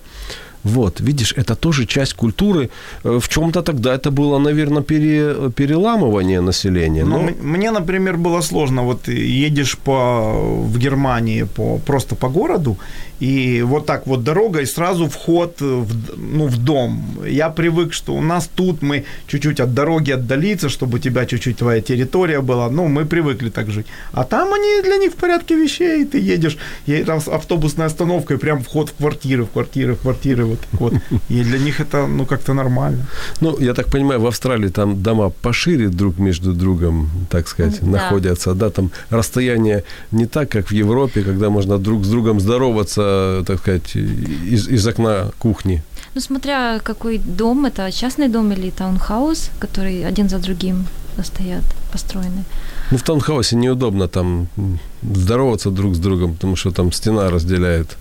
[0.66, 2.68] Вот, видишь, это тоже часть культуры.
[3.05, 7.05] Э, в чем-то тогда это было, наверное, пере, переламывание населения.
[7.05, 7.18] Но...
[7.18, 8.83] Ну, мне, например, было сложно.
[8.83, 10.33] Вот едешь по,
[10.64, 12.76] в Германии по, просто по городу,
[13.20, 17.02] и вот так вот дорога, и сразу вход в, ну, в дом.
[17.26, 21.57] Я привык, что у нас тут мы чуть-чуть от дороги отдалиться, чтобы у тебя чуть-чуть
[21.57, 22.68] твоя территория была.
[22.70, 23.87] Ну, мы привыкли так жить.
[24.12, 26.05] А там они для них в порядке вещей.
[26.05, 30.55] Ты едешь, и там автобусная остановка, и прям вход в квартиры, в квартиры, в квартиры.
[30.72, 31.02] Вот вот.
[31.30, 33.06] И для них это, ну, как-то нормально.
[33.40, 37.90] Ну, я так понимаю, в Австралии там дома пошире друг между другом, так сказать, Да.
[37.90, 43.42] находятся, да, там расстояние не так, как в Европе, когда можно друг с другом здороваться,
[43.46, 45.82] так сказать, из, из окна кухни.
[46.14, 50.86] Ну, смотря какой дом, это частный дом или таунхаус, который один за другим
[51.24, 52.44] стоят, построены.
[52.90, 54.46] Ну, в таунхаусе неудобно там
[55.02, 57.96] здороваться друг с другом, потому что там стена разделяет.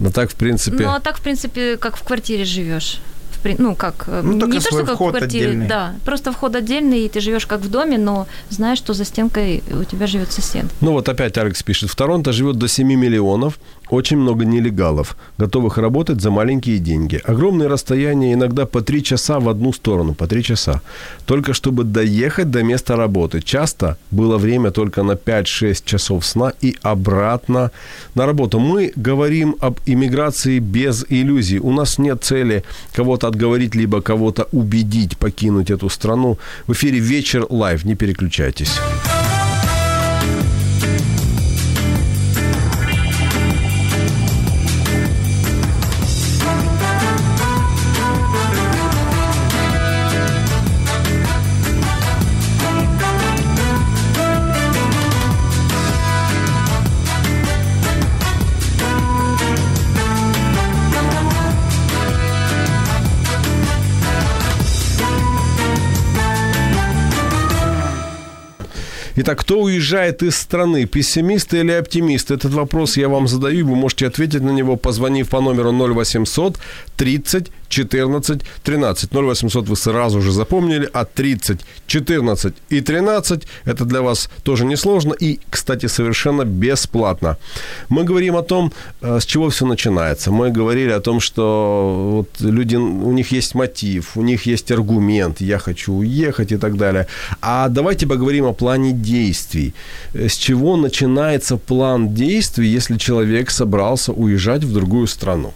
[0.00, 0.84] Но так, в принципе...
[0.84, 2.98] Ну, а так, в принципе, как в квартире живешь.
[3.32, 5.66] В при- Ну, как, э, Ну, только не то, что как в квартире, отдельный.
[5.68, 9.62] да, просто вход отдельный, и ты живешь как в доме, но знаешь, что за стенкой
[9.70, 10.64] у тебя живет сосед.
[10.80, 11.90] Ну вот опять Алекс пишет.
[11.90, 13.58] В Торонто живет до 7 миллионов,
[13.90, 17.20] очень много нелегалов, готовых работать за маленькие деньги.
[17.24, 20.80] Огромные расстояния, иногда по 3 часа в одну сторону, по 3 часа.
[21.26, 23.42] Только чтобы доехать до места работы.
[23.42, 27.70] Часто было время только на 5-6 часов сна и обратно
[28.14, 28.58] на работу.
[28.60, 31.58] Мы говорим об иммиграции без иллюзий.
[31.58, 36.38] У нас нет цели кого-то отговорить, либо кого-то убедить покинуть эту страну.
[36.66, 37.84] В эфире «Вечер live».
[37.84, 38.80] Не переключайтесь.
[69.16, 72.34] Итак, кто уезжает из страны, пессимисты или оптимисты?
[72.34, 76.58] Этот вопрос я вам задаю, вы можете ответить на него, позвонив по номеру 0800
[76.96, 79.10] 30 14 13.
[79.12, 85.14] 0800 вы сразу же запомнили, а 30 14 и 13 это для вас тоже несложно
[85.14, 87.36] и, кстати, совершенно бесплатно.
[87.88, 90.30] Мы говорим о том, э, с чего все начинается.
[90.30, 95.40] Мы говорили о том, что вот люди, у них есть мотив, у них есть аргумент,
[95.40, 97.06] я хочу уехать и так далее.
[97.40, 99.72] А давайте поговорим о плане действий.
[100.14, 105.52] Э, С чего начинается план действий, если человек собрался уезжать в другую страну?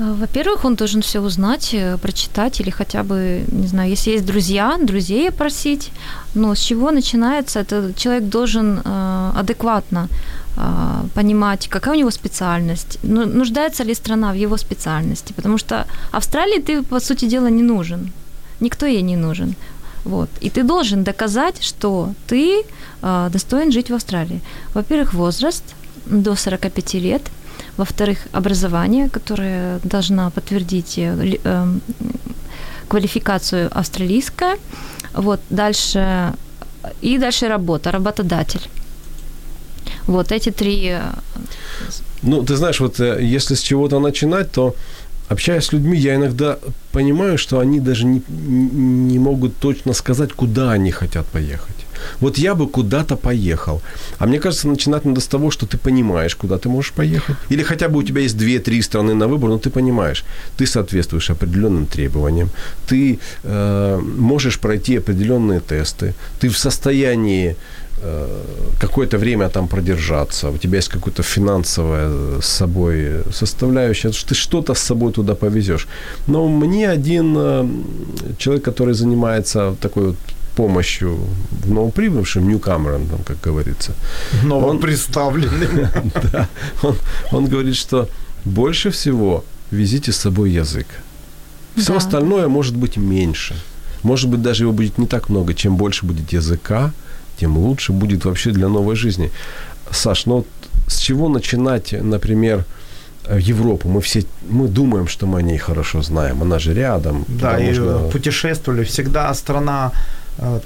[0.00, 4.78] Во-первых, он должен все узнать, э, прочитать или хотя бы, не знаю, если есть друзья,
[4.82, 5.90] друзей опросить.
[6.34, 7.60] Но с чего начинается?
[7.60, 10.08] Это человек должен э, адекватно
[10.56, 15.34] э, понимать, какая у него специальность, ну, нуждается ли страна в его специальности.
[15.34, 18.10] Потому что Австралии ты, по сути дела, не нужен.
[18.60, 19.54] Никто ей не нужен.
[20.04, 20.30] Вот.
[20.40, 22.62] И ты должен доказать, что ты
[23.32, 24.40] достоин жить в Австралии.
[24.74, 25.64] Во-первых, возраст
[26.06, 27.22] до 45 лет.
[27.76, 31.80] Во-вторых, образование, которое должна подтвердить э, эм,
[32.88, 34.56] квалификацию австралийская.
[35.14, 36.34] Вот, дальше
[37.02, 38.68] и дальше работа, работодатель.
[40.06, 41.00] Вот эти три э,
[42.22, 44.74] Ну, ты знаешь, вот э, если с чего-то начинать, то
[45.28, 46.58] общаясь с людьми, я иногда
[46.92, 51.76] понимаю, что они даже не, не могут точно сказать, куда они хотят поехать.
[52.20, 53.80] Вот я бы куда-то поехал.
[54.18, 57.36] А мне кажется, начинать надо с того, что ты понимаешь, куда ты можешь поехать.
[57.50, 60.24] Или хотя бы у тебя есть 2-3 страны на выбор, но ты понимаешь,
[60.56, 62.50] ты соответствуешь определенным требованиям,
[62.86, 67.56] ты э, можешь пройти определенные тесты, ты в состоянии
[68.02, 68.44] э,
[68.80, 74.78] какое-то время там продержаться, у тебя есть какая-то финансовая с собой составляющая, ты что-то с
[74.80, 75.86] собой туда повезешь.
[76.26, 77.68] Но мне один э,
[78.38, 80.16] человек, который занимается такой вот
[80.50, 81.18] помощью
[81.64, 83.92] новоприбывшим, ньюкамерам, там, как говорится,
[84.44, 85.88] Новоприставленный.
[86.32, 86.48] да,
[86.82, 86.96] он,
[87.32, 88.08] он говорит, что
[88.44, 90.86] больше всего везите с собой язык.
[91.76, 91.96] Все Да.
[91.98, 93.54] остальное может быть меньше.
[94.02, 95.54] Может быть, даже его будет не так много.
[95.54, 96.90] Чем больше будет языка,
[97.40, 99.30] тем лучше будет вообще для новой жизни.
[99.90, 100.46] Саш, ну вот
[100.88, 102.64] с чего начинать, например,
[103.26, 103.88] э, Европу?
[103.88, 106.42] Мы все, мы думаем, что мы о ней хорошо знаем.
[106.42, 107.24] Она же рядом.
[107.28, 108.84] Да, и можно- путешествовали.
[108.84, 109.92] Всегда страна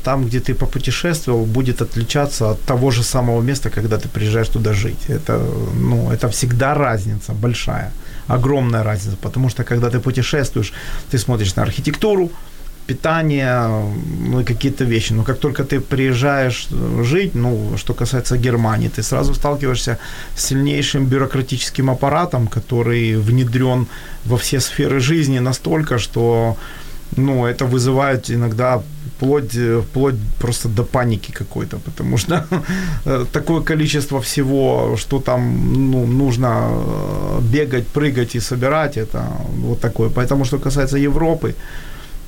[0.05, 4.73] там, где ты попутешествовал, будет отличаться от того же самого места, когда ты приезжаешь туда
[4.73, 5.09] жить.
[5.09, 5.41] Это,
[5.75, 7.93] ну, это всегда разница большая,
[8.29, 10.73] огромная разница, потому что когда ты путешествуешь,
[11.11, 12.31] ты смотришь на архитектуру,
[12.87, 13.69] питание,
[14.31, 15.15] ну и какие-то вещи.
[15.15, 19.99] Но как только ты приезжаешь э, жить, ну, что касается Германии, ты сразу сталкиваешься
[20.37, 23.87] с сильнейшим бюрократическим аппаратом, который внедрен
[24.25, 26.57] во все сферы жизни настолько, что
[27.17, 28.83] ну, это вызывает иногда
[29.17, 32.47] вплоть, э, вплоть просто до паники какой-то, потому что
[33.07, 39.23] э, такое количество всего, что там ну, нужно э, бегать, прыгать и собирать, это
[39.63, 40.11] вот такое.
[40.11, 41.55] Поэтому, что касается Европы,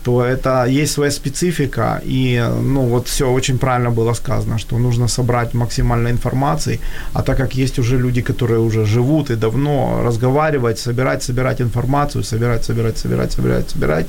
[0.07, 5.09] то это есть своя специфика, и, ну, вот все очень правильно было сказано, что нужно
[5.09, 6.79] собрать максимально информации,
[7.12, 12.23] а так как есть уже люди, которые уже живут и давно разговаривать, собирать, собирать информацию,
[12.23, 14.07] собирать, собирать, собирать, собирать, собирать,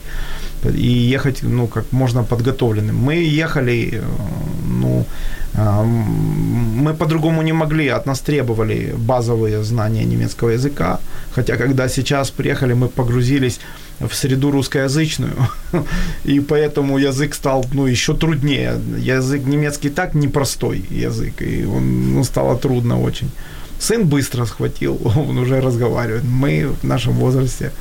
[0.75, 2.95] и ехать, ну, как можно подготовленным.
[2.95, 4.01] Мы ехали, э,
[4.81, 5.05] ну,
[5.55, 5.83] э,
[6.83, 10.99] мы по-другому не могли, от нас требовали базовые знания немецкого языка,
[11.35, 13.59] хотя когда сейчас приехали, мы погрузились
[13.99, 15.35] в среду русскоязычную,
[16.23, 18.79] и поэтому язык стал, ну, еще труднее.
[18.97, 23.29] Язык немецкий так непростой язык, и он, ну, стало трудно очень.
[23.79, 26.23] Сын быстро схватил, он уже разговаривает.
[26.23, 27.71] Мы в нашем возрасте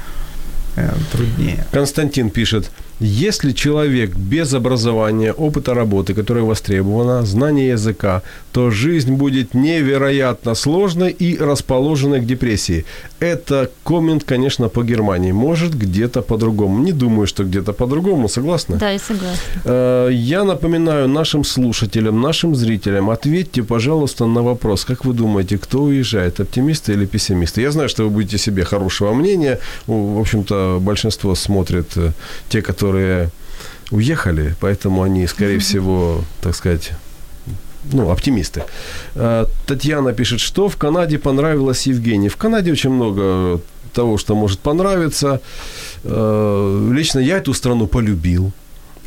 [0.76, 1.66] э, труднее.
[1.72, 9.54] Константин пишет, если человек без образования, опыта работы, которое востребовано, знания языка, то жизнь будет
[9.54, 12.84] невероятно сложной и расположенной к депрессии.
[13.20, 15.32] Это коммент, конечно, по Германии.
[15.32, 16.84] Может, где-то по-другому.
[16.84, 18.28] Не думаю, что где-то по-другому.
[18.28, 18.76] Согласна?
[18.76, 19.40] Да, я согласна.
[19.64, 25.82] Э, я напоминаю нашим слушателям, нашим зрителям, ответьте, пожалуйста, на вопрос, как вы думаете, кто
[25.82, 27.60] уезжает, оптимисты или пессимисты?
[27.60, 29.58] Я знаю, что вы будете себе хорошего мнения.
[29.86, 32.12] В общем-то, большинство смотрит э,
[32.48, 32.85] те, которые
[33.90, 36.92] уехали, поэтому они, скорее всего, так сказать,
[37.92, 38.62] ну, оптимисты.
[39.14, 42.28] Э, Татьяна пишет, что в Канаде понравилось Евгении.
[42.28, 43.60] В Канаде очень много
[43.92, 45.40] того, что может понравиться.
[46.04, 48.52] Э, Лично я эту страну полюбил.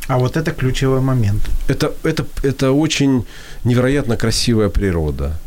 [0.08, 1.42] А вот это ключевой момент.
[1.68, 3.24] Это, это, это очень
[3.64, 5.38] невероятно красивая природа.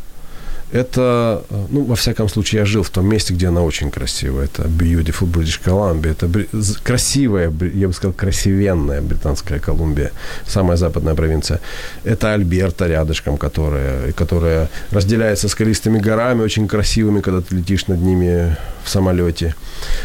[0.72, 4.46] Это, ну, во всяком случае, я жил в том месте, где она очень красивая.
[4.46, 6.12] Это Beautiful British Columbia.
[6.12, 6.50] Это бри-
[6.84, 10.12] красивая, я бы сказал, красивенная Британская Колумбия.
[10.48, 11.60] Самая западная провинция.
[12.04, 18.56] Это Альберта рядышком, которая, которая разделяется скалистыми горами, очень красивыми, когда ты летишь над ними
[18.84, 19.56] в самолете.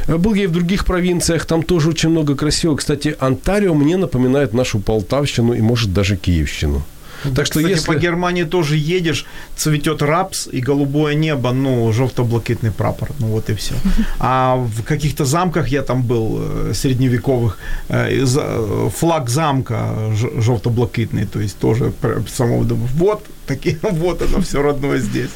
[0.07, 2.77] Был я и в других провинциях, там тоже очень много красивого.
[2.77, 6.83] Кстати, Онтарио мне напоминает нашу Полтавщину и, может, даже Киевщину.
[7.23, 7.87] Так что Кстати, если...
[7.87, 9.27] по Германии тоже едешь,
[9.57, 13.75] цветет рапс и голубое небо, ну, желто-блакитный прапор, ну вот и все.
[14.19, 21.41] А в каких-то замках я там был, э, средневековых, э, э, флаг замка желто-блакитный, то
[21.41, 21.93] есть тоже
[22.29, 25.31] самого думаю, вот, такие, вот оно все родное здесь.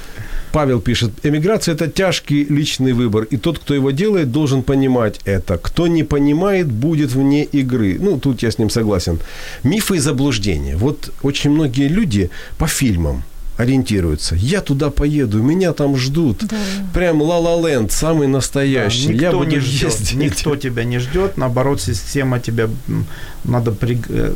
[0.52, 5.56] Павел пишет, эмиграция– это тяжкий личный выбор, и тот, кто его делает, должен понимать это.
[5.56, 7.98] Кто не понимает, будет вне игры.
[8.00, 9.18] Ну, тут я с ним согласен.
[9.64, 10.76] Мифы и заблуждения.
[10.76, 13.22] Вот очень многие люди по фильмам
[13.56, 14.34] ориентируются.
[14.34, 16.38] Я туда поеду, меня там ждут.
[16.42, 16.56] Да.
[16.94, 19.08] Прям ла-ла-ленд, самый настоящий.
[19.08, 20.14] Да, никто я буду не ждет, ездить.
[20.14, 21.36] Никто тебя не ждет.
[21.36, 22.68] Наоборот, система тебя
[23.44, 23.98] надо при...
[24.08, 24.34] Э,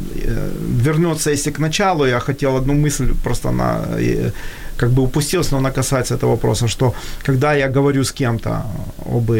[0.82, 2.06] вернуться, если к началу.
[2.06, 4.30] Я хотел одну мысль просто на э,
[4.76, 8.66] как бы упустился, но она касается этого вопроса, что когда я говорю с кем-то
[9.04, 9.30] об,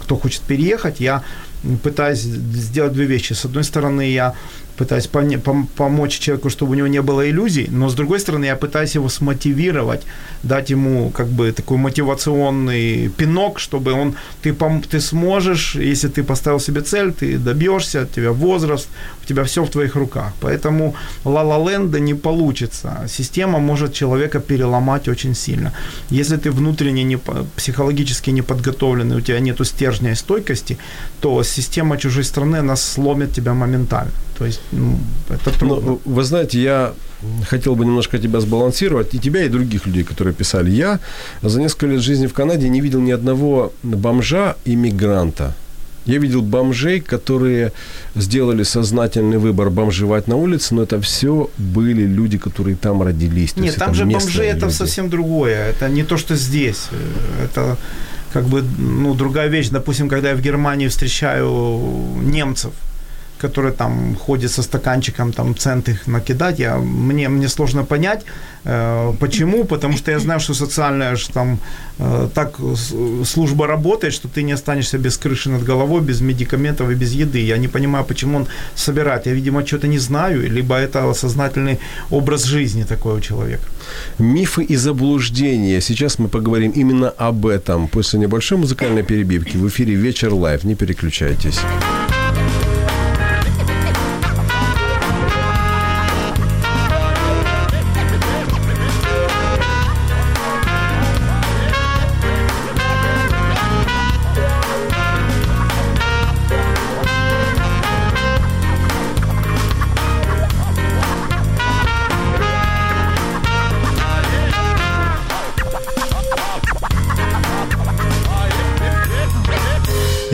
[0.00, 1.22] кто хочет переехать, я
[1.82, 3.32] пытаюсь сделать две вещи.
[3.32, 4.34] С одной стороны, я
[4.76, 5.08] пытаюсь
[5.76, 9.08] помочь человеку, чтобы у него не было иллюзий, но с другой стороны, я пытаюсь его
[9.08, 10.02] смотивировать,
[10.42, 14.54] дать ему как бы такой мотивационный пинок, чтобы он, ты,
[14.90, 18.88] ты сможешь, если ты поставил себе цель, ты добьешься, у тебя возраст,
[19.22, 20.32] у тебя все в твоих руках.
[20.40, 23.06] Поэтому ла-ла-ленда не получится.
[23.08, 25.72] Система может человека переломать очень сильно.
[26.10, 27.18] Если ты внутренне, не,
[27.56, 30.78] психологически не подготовленный, у тебя нету стержня и стойкости,
[31.20, 34.10] то система чужой страны, она сломит тебя моментально.
[34.38, 35.80] То есть ну, это трудно.
[35.80, 36.92] Но, вы знаете, я
[37.48, 40.70] хотел бы немножко тебя сбалансировать, и тебя, и других людей, которые писали.
[40.70, 41.00] Я
[41.42, 45.54] за несколько лет жизни в Канаде не видел ни одного бомжа и мигранта.
[46.06, 47.72] Я видел бомжей, которые
[48.14, 53.56] сделали сознательный выбор бомжевать на улице, но это все были люди, которые там родились.
[53.56, 54.56] Нет, там же бомжи люди.
[54.56, 55.70] это совсем другое.
[55.70, 56.88] Это не то, что здесь.
[57.42, 57.78] Это
[58.34, 59.70] как бы ну, другая вещь.
[59.70, 61.80] Допустим, когда я в Германии встречаю
[62.22, 62.72] немцев,
[63.44, 68.24] который там ходит со стаканчиком, там цент их накидать, я, мне, мне сложно понять,
[68.64, 71.58] э, почему, потому что я знаю, что социальная ж, там
[71.98, 72.60] э, так
[73.24, 77.38] служба работает, что ты не останешься без крыши над головой, без медикаментов и без еды.
[77.38, 79.26] Я не понимаю, почему он собирает.
[79.26, 81.78] Я, видимо, что-то не знаю, либо это сознательный
[82.10, 83.64] образ жизни такой у человека.
[84.18, 85.80] Мифы и заблуждения.
[85.80, 90.64] Сейчас мы поговорим именно об этом после небольшой музыкальной перебивки в эфире «Вечер live».
[90.64, 91.60] Не переключайтесь.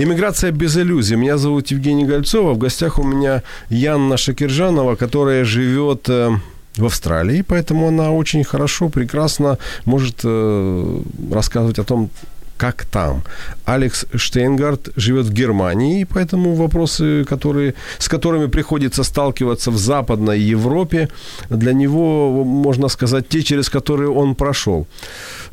[0.03, 1.17] Иммиграция без иллюзий.
[1.17, 2.55] Меня зовут Евгений Гольцова.
[2.55, 6.31] В гостях у меня Янна Шакиржанова, которая живет э,
[6.77, 12.09] в Австралии, поэтому она очень хорошо, прекрасно может э, рассказывать о том,
[12.57, 13.23] как там.
[13.67, 20.41] Алекс Штейнгард живет в Германии, и поэтому вопросы, которые, с которыми приходится сталкиваться в Западной
[20.41, 21.11] Европе,
[21.51, 24.87] для него, можно сказать, те, через которые он прошел.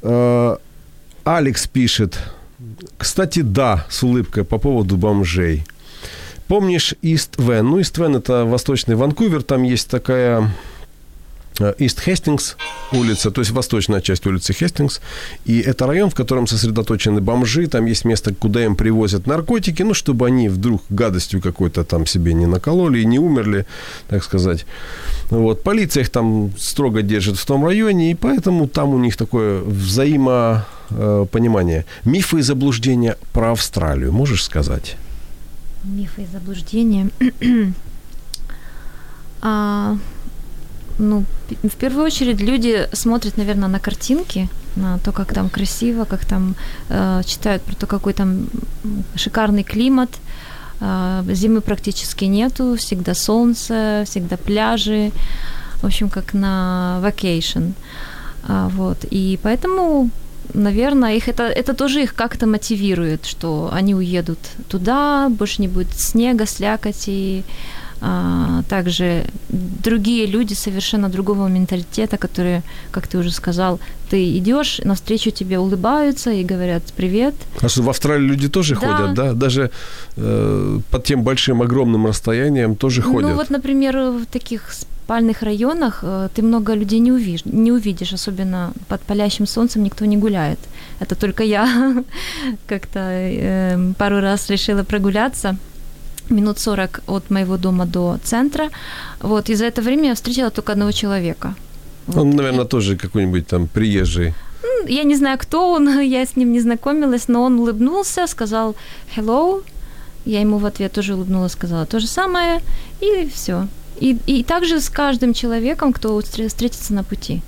[0.04, 0.56] Э,
[1.26, 2.18] Алекс пишет,
[2.97, 5.64] кстати, да, с улыбкой по поводу бомжей.
[6.47, 7.68] Помнишь Ист Вен?
[7.68, 10.49] Ну, Ист Вен– это восточный Ванкувер, там есть такая
[11.60, 12.58] Ист Хестингс
[12.91, 15.01] улица, то есть восточная часть улицы Хестингс.
[15.45, 17.68] И это район, в котором сосредоточены бомжи.
[17.68, 22.34] Там есть место, куда им привозят наркотики, ну, чтобы они вдруг гадостью какой-то там себе
[22.34, 23.66] не накололи и не умерли,
[24.08, 24.66] так сказать.
[25.30, 25.64] Вот.
[25.64, 31.86] Полиция их там строго держит в том районе, и поэтому там у них такое взаимопонимание.
[32.05, 34.97] Мифы и заблуждения про Австралию, можешь сказать?
[35.84, 37.10] Мифы и заблуждения.
[39.41, 39.97] а,
[41.00, 41.24] ну,
[41.64, 46.56] в первую очередь люди смотрят, наверное, на картинки, на то, как там красиво, как там
[46.89, 48.48] э, читают про то, какой там
[49.16, 50.10] шикарный климат.
[50.82, 55.12] Э, зимы практически нету, всегда солнце, всегда пляжи.
[55.82, 57.74] В общем, как на vacation.
[58.48, 59.06] А, вот.
[59.12, 60.10] И поэтому
[60.54, 64.39] наверное, их это, это тоже их как-то мотивирует, что они уедут
[64.70, 67.43] туда, больше не будет снега, слякоти,
[68.70, 73.80] также другие люди совершенно другого менталитета, которые, как ты уже сказал,
[74.10, 77.36] ты идешь, навстречу тебе улыбаются и говорят привет.
[77.62, 78.80] А что в Австралии люди тоже да.
[78.80, 79.34] ходят, да?
[79.34, 79.72] Даже
[80.16, 83.30] э, под тем большим огромным расстоянием тоже ну, ходят.
[83.30, 84.74] Ну вот, например, в таких
[85.08, 90.06] спальных районах э, ты много людей не увидишь, не увидишь, особенно под палящим солнцем никто
[90.06, 90.60] не гуляет.
[91.00, 92.04] Это только я
[92.68, 95.58] как-то э, пару раз решила прогуляться
[96.30, 98.70] минут 40 от моего дома до центра.
[99.20, 101.56] Вот, и за это время я встретила только одного человека.
[102.08, 102.22] Вот.
[102.22, 104.34] Он, наверное, тоже какой-нибудь там приезжий.
[104.88, 108.76] Я не знаю, кто он, я с ним не знакомилась, но он улыбнулся, сказал
[109.16, 109.64] «hello»,
[110.26, 112.62] я ему в ответ тоже улыбнулась, сказала то же самое,
[113.00, 113.68] и все.
[114.02, 117.42] И, и также с каждым человеком, кто встретится на пути.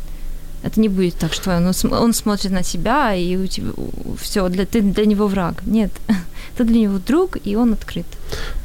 [0.64, 3.72] Это не будет так, что он, он смотрит на себя, и у тебя
[4.22, 5.64] все, для, ты для него враг.
[5.66, 5.91] Нет,
[6.57, 8.05] ты для него друг, и он открыт.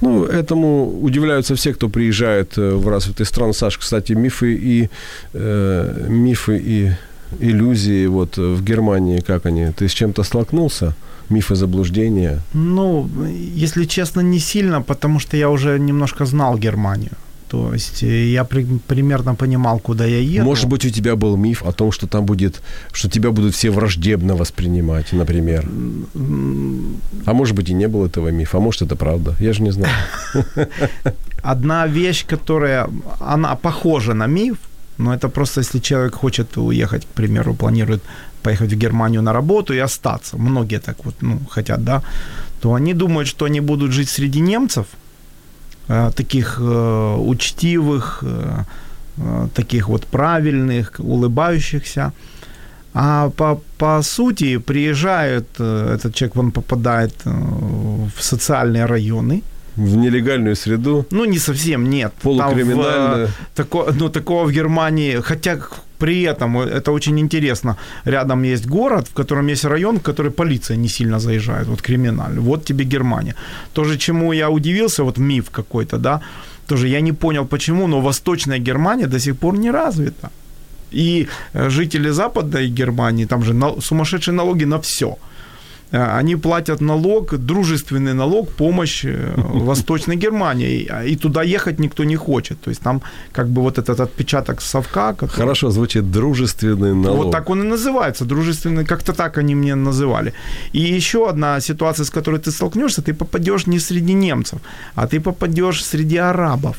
[0.01, 3.53] Ну, этому удивляются все, кто приезжает э, в развитые страны.
[3.53, 4.89] Саш, кстати, мифы и
[5.35, 6.91] э, мифы и
[7.41, 9.73] иллюзии вот в Германии, как они?
[9.73, 10.95] Ты с чем-то столкнулся?
[11.31, 12.41] Мифы заблуждения?
[12.55, 13.09] Ну,
[13.57, 17.13] если честно, не сильно, потому что я уже немножко знал Германию.
[17.55, 20.45] То есть э, я при, примерно понимал, куда я еду.
[20.45, 23.71] Может быть, у тебя был миф о том, что там будет, что тебя будут все
[23.71, 25.69] враждебно воспринимать, например.
[27.27, 29.37] А может быть, и не было этого мифа, а может, это правда.
[29.41, 29.95] Я же не знаю.
[31.45, 32.89] Одна вещь, которая,
[33.21, 34.57] она похожа на миф,
[34.99, 38.03] но это просто, если человек хочет уехать, к примеру, планирует
[38.43, 42.03] поехать в Германию на работу и остаться, многие так вот, ну, хотят, да,
[42.61, 44.87] то они думают, что они будут жить среди немцев–
[45.87, 52.13] таких э, учтивых, э, таких вот правильных, улыбающихся.
[52.95, 59.43] А по, по сути приезжает, этот человек, он попадает в социальные районы,
[59.77, 61.05] в нелегальную среду?
[61.11, 62.13] Ну, не совсем, нет.
[62.23, 63.29] Полукриминальную?
[63.55, 65.59] тако, ну, такого в Германии, хотя
[66.05, 70.77] при этом, это очень интересно, рядом есть город, в котором есть район, в который полиция
[70.77, 72.41] не сильно заезжает, вот криминальный.
[72.41, 73.35] Вот тебе Германия.
[73.73, 76.21] Тоже, чему я удивился, вот миф какой-то, да,
[76.67, 80.31] тоже я не понял почему, но Восточная Германия до сих пор не развита.
[80.93, 85.34] И э, жители Западной Германии, там же сумасшедшие налоги на все– Э,
[85.97, 89.35] они платят налог, дружественный налог, помощь э,
[89.65, 92.61] Восточной Германии, и туда ехать никто не хочет.
[92.61, 93.01] То есть там
[93.33, 95.13] как бы вот этот отпечаток совка.
[95.13, 95.37] Который...
[95.37, 97.25] Хорошо звучит дружественный налог.
[97.25, 100.33] Вот так он и называется, дружественный, как-то так они мне называли.
[100.73, 104.59] И еще одна ситуация, с которой ты столкнешься, ты попадешь не среди немцев,
[104.95, 106.77] а ты попадешь среди арабов.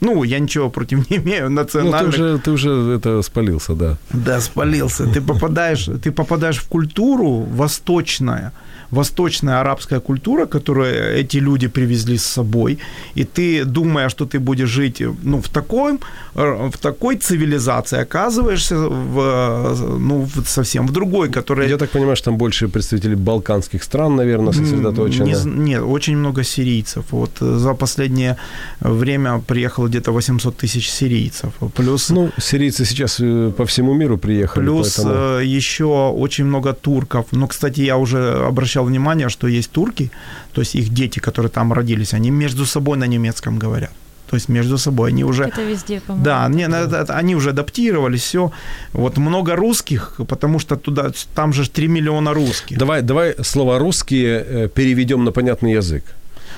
[0.00, 2.18] Ну, я ничего против не имею национальных.
[2.18, 3.96] Ну, ты уже, ты уже это спалился, да.
[4.12, 5.04] Да, спалился.
[5.04, 8.52] Ты попадаешь, ты попадаешь в культуру восточную,
[8.90, 12.78] восточная арабская культура, которую эти люди привезли с собой,
[13.14, 15.98] и ты, думая, что ты будешь жить ну, в, такой,
[16.34, 21.68] в такой цивилизации, оказываешься в, ну, совсем в другой, которая...
[21.68, 25.24] Я так понимаю, что там больше представителей балканских стран, наверное, сосредоточено.
[25.24, 27.04] Не, нет, очень много сирийцев.
[27.10, 28.36] Вот за последнее
[28.80, 31.52] время приехало где-то 800 тысяч сирийцев.
[31.74, 32.10] Плюс...
[32.10, 34.64] Ну, сирийцы сейчас э, по всему миру приехали.
[34.64, 35.14] Плюс поэтому...
[35.40, 37.26] Э, еще очень много турков.
[37.32, 40.10] Ну, кстати, я уже обращался обращал внимание, что есть турки,
[40.52, 43.90] то есть их дети, которые там родились, они между собой на немецком говорят.
[44.30, 45.44] То есть между собой они уже...
[45.44, 46.24] Это везде, по-моему.
[46.24, 48.50] Да, не, это- это- они уже адаптировались, все.
[48.92, 52.78] Вот много русских, потому что туда, там же 3 миллиона русских.
[52.78, 56.02] Давай, давай слово «русские» э, переведем на понятный язык.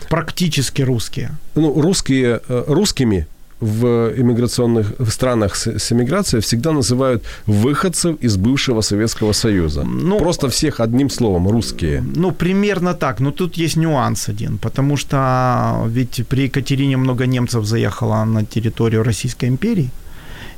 [0.08, 1.30] Практически русские.
[1.56, 3.26] Ну, русские, э, русскими
[3.60, 9.84] в иммиграционных в странах с, с иммиграцией всегда называют выходцев из бывшего Советского Союза.
[9.84, 12.02] Ну, Просто всех одним словом русские.
[12.16, 13.20] Ну, примерно так.
[13.20, 19.02] Но тут есть нюанс один, потому что ведь при Екатерине много немцев заехало на территорию
[19.02, 19.90] Российской империи,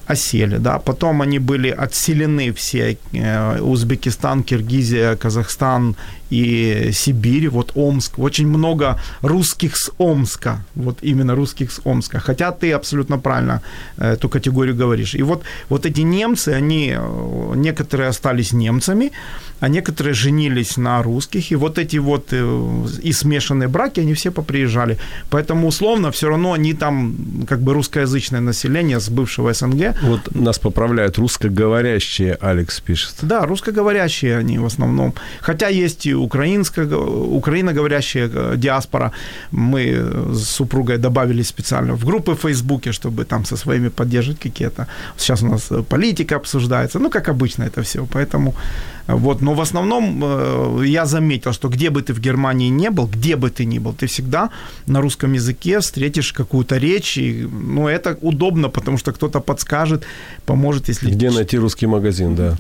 [0.07, 5.95] осели, да, потом они были отселены все, э, Узбекистан, Киргизия, Казахстан
[6.31, 12.53] и Сибирь, вот Омск, очень много русских с Омска, вот именно русских с Омска, хотя
[12.53, 13.63] ты абсолютно правильно
[13.97, 15.15] э, эту категорию говоришь.
[15.15, 19.13] И вот, вот эти немцы, они, э, некоторые остались немцами,
[19.61, 24.31] а некоторые женились на русских, и вот эти вот э, и смешанные браки, они все
[24.31, 24.99] поприезжали.
[25.31, 27.15] Поэтому условно все равно они там
[27.47, 33.15] как бы русскоязычное население с бывшего СНГ, Вот нас поправляют русскоговорящие, Алекс пишет.
[33.23, 35.15] да, русскоговорящие они в основном.
[35.41, 36.87] Хотя есть и украинско,
[37.37, 39.13] украиноговорящая э, диаспора.
[39.53, 44.87] Мы с супругой добавили специально в группы в Фейсбуке, чтобы там со своими поддерживать какие-то.
[45.17, 46.99] Сейчас у нас э, политика обсуждается.
[46.99, 48.07] Ну, как обычно это все.
[48.13, 48.55] Поэтому
[49.09, 49.43] э, вот.
[49.43, 53.51] Но в основном я заметил, что где бы ты в Германии не был, где бы
[53.51, 54.51] ты ни был, ты всегда
[54.87, 57.19] на русском языке встретишь какую-то речь.
[57.19, 60.05] И, ну, это удобно, потому что кто-то подскажет,
[60.47, 61.11] поможет, если...
[61.11, 62.57] Где найти русский магазин, да.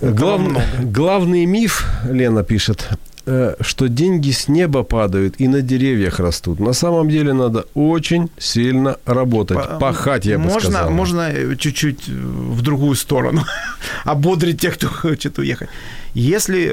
[0.00, 0.62] Глав-.
[0.82, 2.88] Главный миф, Лена пишет,
[3.26, 6.60] э, что деньги с неба падают и на деревьях растут.
[6.60, 10.90] На самом деле надо очень сильно работать, По- пахать, я бы можно, сказал.
[10.90, 13.44] Можно э, чуть-чуть э, в другую сторону
[14.04, 15.68] ободрить тех, кто хочет уехать.
[16.14, 16.72] Если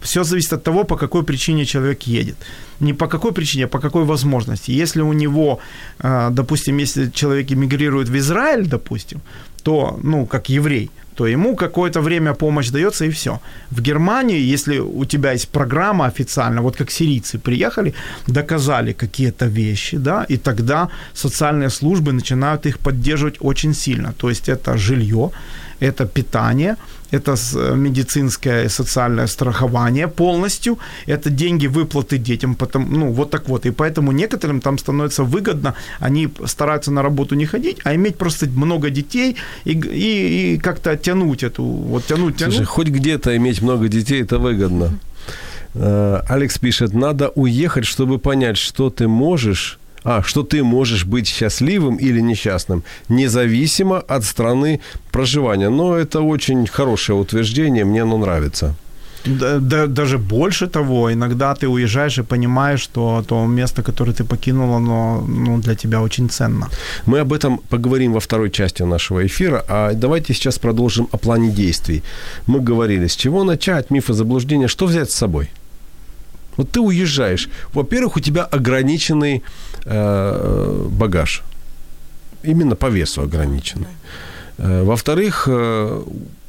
[0.00, 2.36] все зависит от того, по какой причине человек едет.
[2.80, 4.70] Не по какой причине, а по какой возможности.
[4.70, 5.58] Если у него,
[6.30, 9.20] допустим, если человек эмигрирует в Израиль, допустим,
[9.62, 13.40] то, ну, как еврей, то ему какое-то время помощь дается и все.
[13.70, 17.92] В Германии, если у тебя есть программа официально, вот как сирийцы приехали,
[18.26, 24.12] доказали какие-то вещи, да, и тогда социальные службы начинают их поддерживать очень сильно.
[24.12, 25.30] То есть это жилье,
[25.80, 26.76] это питание,
[27.12, 33.48] это э, медицинское и социальное страхование полностью, это деньги выплаты детям, потом, ну, вот так
[33.48, 33.66] вот.
[33.66, 38.46] И поэтому некоторым там становится выгодно, они стараются на работу не ходить, а иметь просто
[38.46, 42.54] много детей и, и, и как-то тянуть эту, вот тянуть, тянуть.
[42.54, 44.98] Слушай, хоть где-то иметь много детей, это выгодно.
[45.74, 51.28] Э, Алекс пишет, надо уехать, чтобы понять, что ты можешь, а, что ты можешь быть
[51.28, 54.80] счастливым или несчастным, независимо от страны
[55.12, 55.70] проживания.
[55.70, 58.74] Но это очень хорошее утверждение, мне оно нравится.
[59.26, 64.24] Да- да- даже больше того, иногда ты уезжаешь и понимаешь, что то место, которое ты
[64.24, 66.68] покинул, оно ну, для тебя очень ценно.
[67.06, 71.50] Мы об этом поговорим во второй части нашего эфира, а давайте сейчас продолжим о плане
[71.50, 72.02] действий.
[72.46, 75.50] Мы говорили, с чего начать, мифы заблуждения, что взять с собой?
[76.56, 77.48] Вот ты уезжаешь.
[77.72, 79.42] Во-первых, у тебя ограниченный
[79.84, 81.42] э, багаж.
[82.42, 83.88] Именно по весу ограниченный.
[84.58, 86.02] Э, во-вторых, э,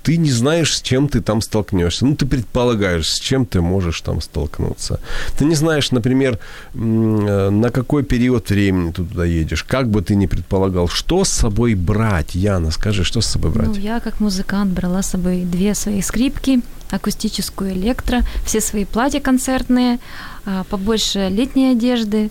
[0.04, 2.06] ты не знаешь, с чем ты там столкнешься.
[2.06, 4.99] Ну, ты предполагаешь, с чем ты можешь там столкнуться.
[5.38, 6.39] Ты не знаешь, например,
[6.74, 9.64] э, на какой период времени ты туда едешь.
[9.64, 13.68] Как бы ты ни предполагал, что с собой брать, Яна, скажи, что с собой брать?
[13.68, 19.20] Ну, я как музыкант брала с собой две свои скрипки, акустическую электро, все свои платья
[19.20, 19.99] концертные,
[20.45, 22.30] а, побольше летней одежды,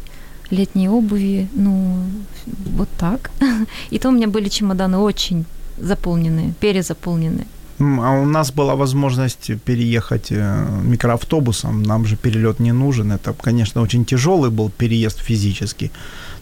[0.51, 2.05] летней обуви, ну,
[2.47, 3.31] вот так.
[3.91, 5.45] И то у меня были чемоданы очень
[5.79, 7.47] заполненные, перезаполненные.
[7.81, 11.83] А у нас была возможность переехать э, микроавтобусом.
[11.83, 13.12] Нам же перелет не нужен.
[13.12, 15.91] Это, конечно, очень тяжелый был переезд физически.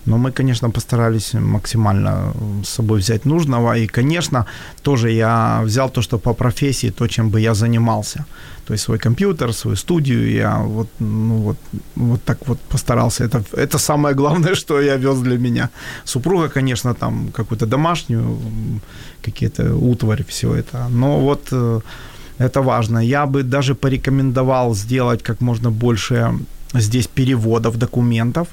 [0.09, 2.32] Но мы, конечно, постарались максимально
[2.64, 3.76] с собой взять нужного.
[3.76, 4.44] И, конечно,
[4.82, 8.24] тоже я взял то, что по профессии, то, чем бы я занимался.
[8.66, 10.30] То есть свой компьютер, свою студию.
[10.30, 11.56] Я вот, ну, вот,
[11.96, 13.24] вот так вот постарался.
[13.24, 15.68] Это, это самое главное, что я вез для меня.
[16.04, 18.38] Супруга, конечно, там какую-то домашнюю,
[19.22, 20.88] какие-то утварь, все это.
[20.90, 21.80] Но вот э,
[22.38, 22.98] это важно.
[22.98, 26.32] Я бы даже порекомендовал сделать как можно больше
[26.75, 28.49] здесь переводов документов.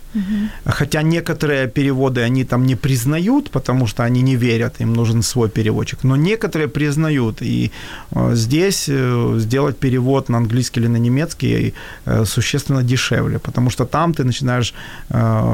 [0.65, 5.49] Хотя некоторые переводы они там не признают, потому что они не верят, им нужен свой
[5.49, 6.03] переводчик.
[6.03, 7.41] Но некоторые признают.
[7.41, 7.71] И
[8.11, 11.73] э, здесь э, сделать перевод на английский или на немецкий
[12.05, 14.73] э, существенно дешевле, потому что там ты начинаешь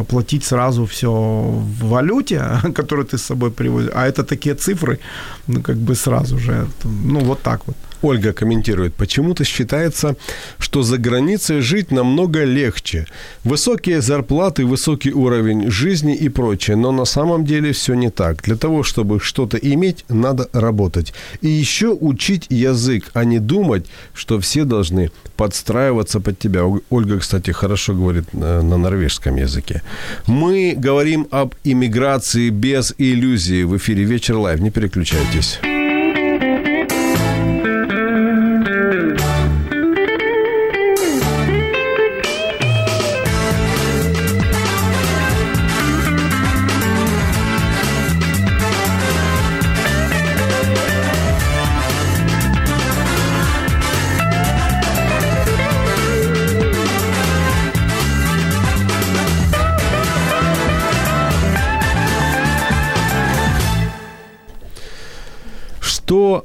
[0.09, 2.43] платить сразу все в валюте,
[2.75, 3.91] которую ты с собой привозишь.
[3.93, 4.99] А это такие цифры,
[5.47, 6.67] ну, как бы сразу же.
[6.83, 7.75] Ну, вот так вот.
[8.01, 10.15] Ольга комментирует, почему-то считается,
[10.57, 13.05] что за границей жить намного легче.
[13.43, 16.77] Высокие зарплаты, высокий уровень жизни и прочее.
[16.77, 18.41] Но на самом деле все не так.
[18.43, 21.13] Для того, чтобы что-то иметь, надо работать.
[21.41, 26.63] И еще учить язык, а не думать, что все должны подстраиваться под тебя.
[26.89, 29.81] Ольга, кстати, хорошо говорит э, на норвежском языке.
[30.27, 33.63] Мы говорим об иммиграции без иллюзий.
[33.63, 34.59] В эфире «Вечер live».
[34.59, 35.59] Не переключайтесь.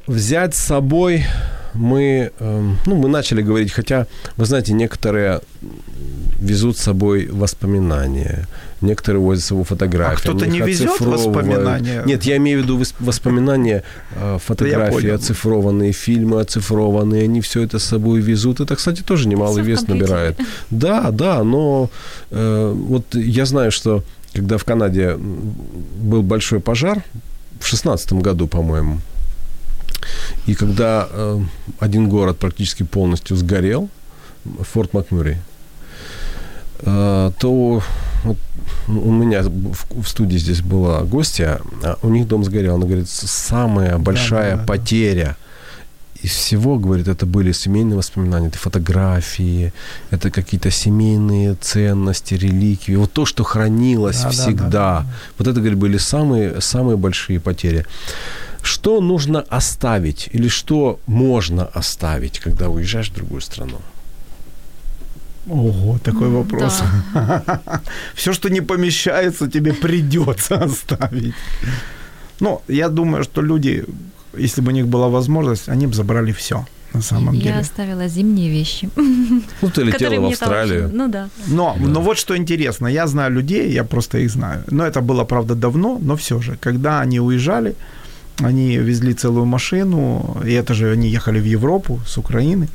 [0.07, 1.25] Взять с собой
[1.75, 5.41] мы, э, ну, мы начали говорить, хотя, вы знаете, некоторые
[6.39, 8.47] везут с собой воспоминания,
[8.81, 10.15] некоторые возят с собой фотографии.
[10.15, 12.03] А кто-то не везет воспоминания?
[12.07, 13.83] Нет, я имею в виду воспоминания,
[14.15, 18.61] э, фотографии, оцифрованные, фильмы оцифрованные, они все это с собой везут.
[18.61, 20.39] Это, кстати, тоже немалый вес набирает.
[20.71, 21.91] Да, да, но
[22.31, 24.03] э, вот я знаю, что
[24.33, 27.03] когда в Канаде был большой пожар,
[27.61, 29.01] в шестнадцатом году, по-моему,
[30.47, 31.41] и когда э,
[31.81, 33.89] один город практически полностью сгорел,
[34.73, 35.39] Форт Макмюррей,
[36.81, 37.83] э, то
[38.25, 38.37] вот,
[38.89, 42.75] у меня в, в студии здесь была гостья, а у них дом сгорел.
[42.75, 45.37] Она говорит, самая большая да, да, потеря
[46.23, 49.73] из всего, говорит, это были семейные воспоминания, это фотографии,
[50.11, 54.65] это какие-то семейные ценности, реликвии, вот то, что хранилось да, всегда.
[54.65, 55.07] Да, да, да.
[55.39, 57.87] Вот это, говорит, были самые, самые большие потери.
[58.67, 63.79] Что нужно оставить или что можно оставить, когда уезжаешь в другую страну?
[65.47, 66.83] Ого, такой вопрос.
[67.15, 67.61] Да.
[68.15, 71.35] Все, что не помещается, тебе придется оставить.
[72.41, 73.85] Ну, я думаю, что люди,
[74.37, 77.55] если бы у них была возможность, они бы забрали все на самом я деле.
[77.55, 78.91] Я оставила зимние вещи.
[79.63, 80.91] Ну, ты летела в Австралию.
[80.93, 81.29] Ну, да.
[81.47, 81.87] Но, да.
[81.87, 84.65] но вот что интересно, я знаю людей, я просто их знаю.
[84.71, 87.75] Но это было, правда, давно, но все же, когда они уезжали,
[88.39, 92.69] они везли целую машину, и это же они ехали в Европу с Украины.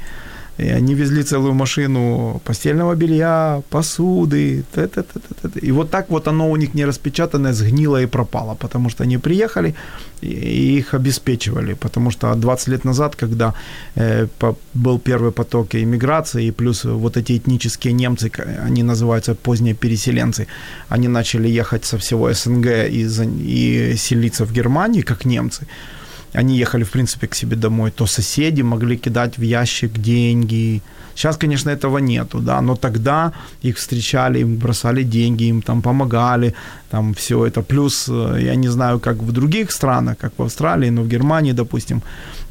[0.62, 4.64] И они везли целую машину постельного белья, посуды.
[4.76, 5.06] Т -т
[5.44, 9.04] -т и вот так вот оно у них не распечатанное, сгнило и пропало, потому что
[9.04, 9.74] они приехали
[10.22, 11.74] и их обеспечивали.
[11.74, 13.54] Потому что 20 лет назад, когда
[13.96, 18.32] э, по, был первый поток иммиграции, и плюс вот эти этнические немцы,
[18.68, 20.48] они называются поздние переселенцы,
[20.90, 23.08] они начали ехать со всего СНГ и,
[23.46, 25.68] и селиться в Германии, как немцы
[26.34, 30.82] они ехали, в принципе, к себе домой, то соседи могли кидать в ящик деньги.
[31.16, 36.54] Сейчас, конечно, этого нету, да, но тогда их встречали, им бросали деньги, им там помогали,
[36.90, 37.62] там все это.
[37.62, 41.54] Плюс, э, я не знаю, как в других странах, как в Австралии, но в Германии,
[41.54, 42.02] допустим,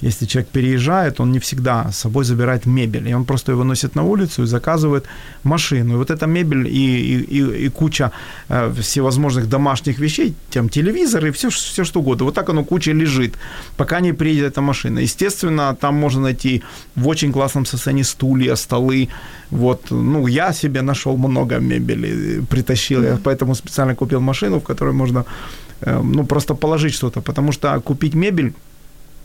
[0.02, 3.96] если человек переезжает, он не всегда с собой забирает мебель, и он просто его носит
[3.96, 5.04] на улицу и заказывает
[5.42, 5.94] машину.
[5.94, 8.10] И вот эта мебель и, и, и куча
[8.48, 12.92] э, всевозможных домашних вещей, там телевизор и все, все что угодно, вот так оно куча
[12.92, 13.34] лежит,
[13.76, 15.00] пока не приедет эта машина.
[15.00, 16.62] Естественно, там можно найти
[16.96, 19.08] в очень классном состоянии стулья, столы.
[19.50, 24.92] Вот, ну, я себе нашел много мебели, притащил, я поэтому специально купил машину, в которой
[24.92, 25.24] можно,
[25.82, 28.52] э, ну, просто положить что-то, потому что купить мебель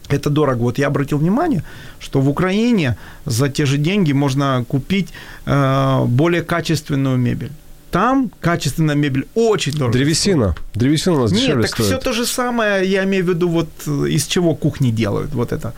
[0.10, 0.62] это дорого.
[0.62, 1.64] Вот я обратил внимание,
[2.00, 5.14] что в Украине за те же деньги можно купить
[5.46, 7.52] э, более качественную мебель.
[7.96, 9.94] Там качественная мебель очень дорого.
[9.94, 10.52] Древесина.
[10.52, 10.68] Стоит.
[10.74, 11.88] Древесина у нас Нет, так стоит.
[11.88, 15.54] все то же самое, я имею в виду, вот э, из чего кухни делают, вот
[15.54, 15.74] это.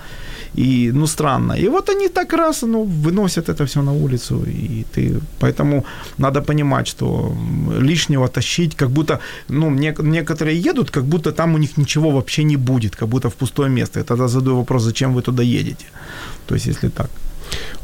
[0.56, 1.54] И, ну, странно.
[1.54, 5.20] И вот они так раз, ну, выносят это все на улицу, и ты...
[5.40, 5.86] Поэтому
[6.18, 7.38] надо понимать, что
[7.82, 12.58] лишнего тащить, как будто, ну, некоторые едут, как будто там у них ничего вообще не
[12.58, 14.00] будет, как будто в пустое место.
[14.00, 15.86] Я тогда задаю вопрос, зачем вы туда едете?
[16.48, 17.10] То есть, если так.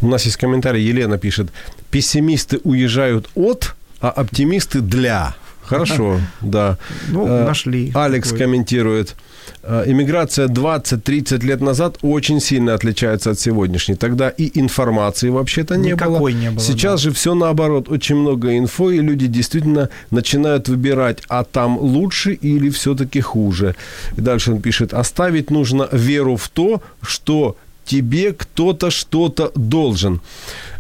[0.01, 1.51] У нас есть комментарий, Елена пишет,
[1.91, 5.33] пессимисты уезжают от, а оптимисты для.
[5.63, 6.77] Хорошо, да.
[7.09, 7.91] Ну, э, нашли.
[7.95, 9.15] Алекс комментирует.
[9.63, 13.95] Э, иммиграция 20-30 лет назад очень сильно отличается от сегодняшней.
[13.95, 16.41] Тогда и информации вообще-то не Никакой было.
[16.41, 16.59] не было.
[16.59, 17.09] Сейчас да.
[17.09, 17.87] же все наоборот.
[17.89, 23.75] Очень много инфо, и люди действительно начинают выбирать, а там лучше или все-таки хуже.
[24.17, 30.21] И дальше он пишет, оставить нужно веру в то, что тебе кто-то что-то должен.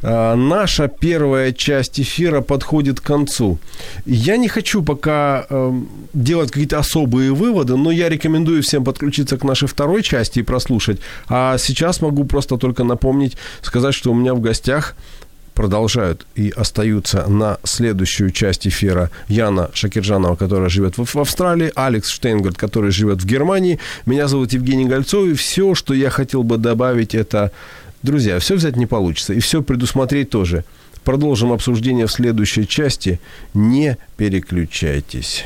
[0.01, 3.59] А, наша первая часть эфира подходит к концу.
[4.05, 5.81] Я не хочу пока э,
[6.13, 10.99] делать какие-то особые выводы, но я рекомендую всем подключиться к нашей второй части и прослушать.
[11.27, 14.95] А сейчас могу просто только напомнить, сказать, что у меня в гостях
[15.53, 22.57] продолжают и остаются на следующую часть эфира Яна Шакирджанова, которая живет в Австралии, Алекс Штейнгард,
[22.57, 23.79] который живет в Германии.
[24.05, 27.51] Меня зовут Евгений Гольцов, и все, что я хотел бы добавить, это,
[28.01, 30.63] друзья, все взять не получится, и все предусмотреть тоже.
[31.03, 33.19] Продолжим обсуждение в следующей части.
[33.53, 35.45] Не переключайтесь.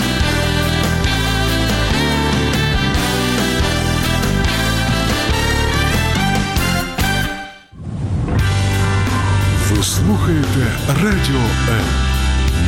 [10.87, 11.85] Радіо М.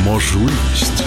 [0.03, 1.03] Можливість.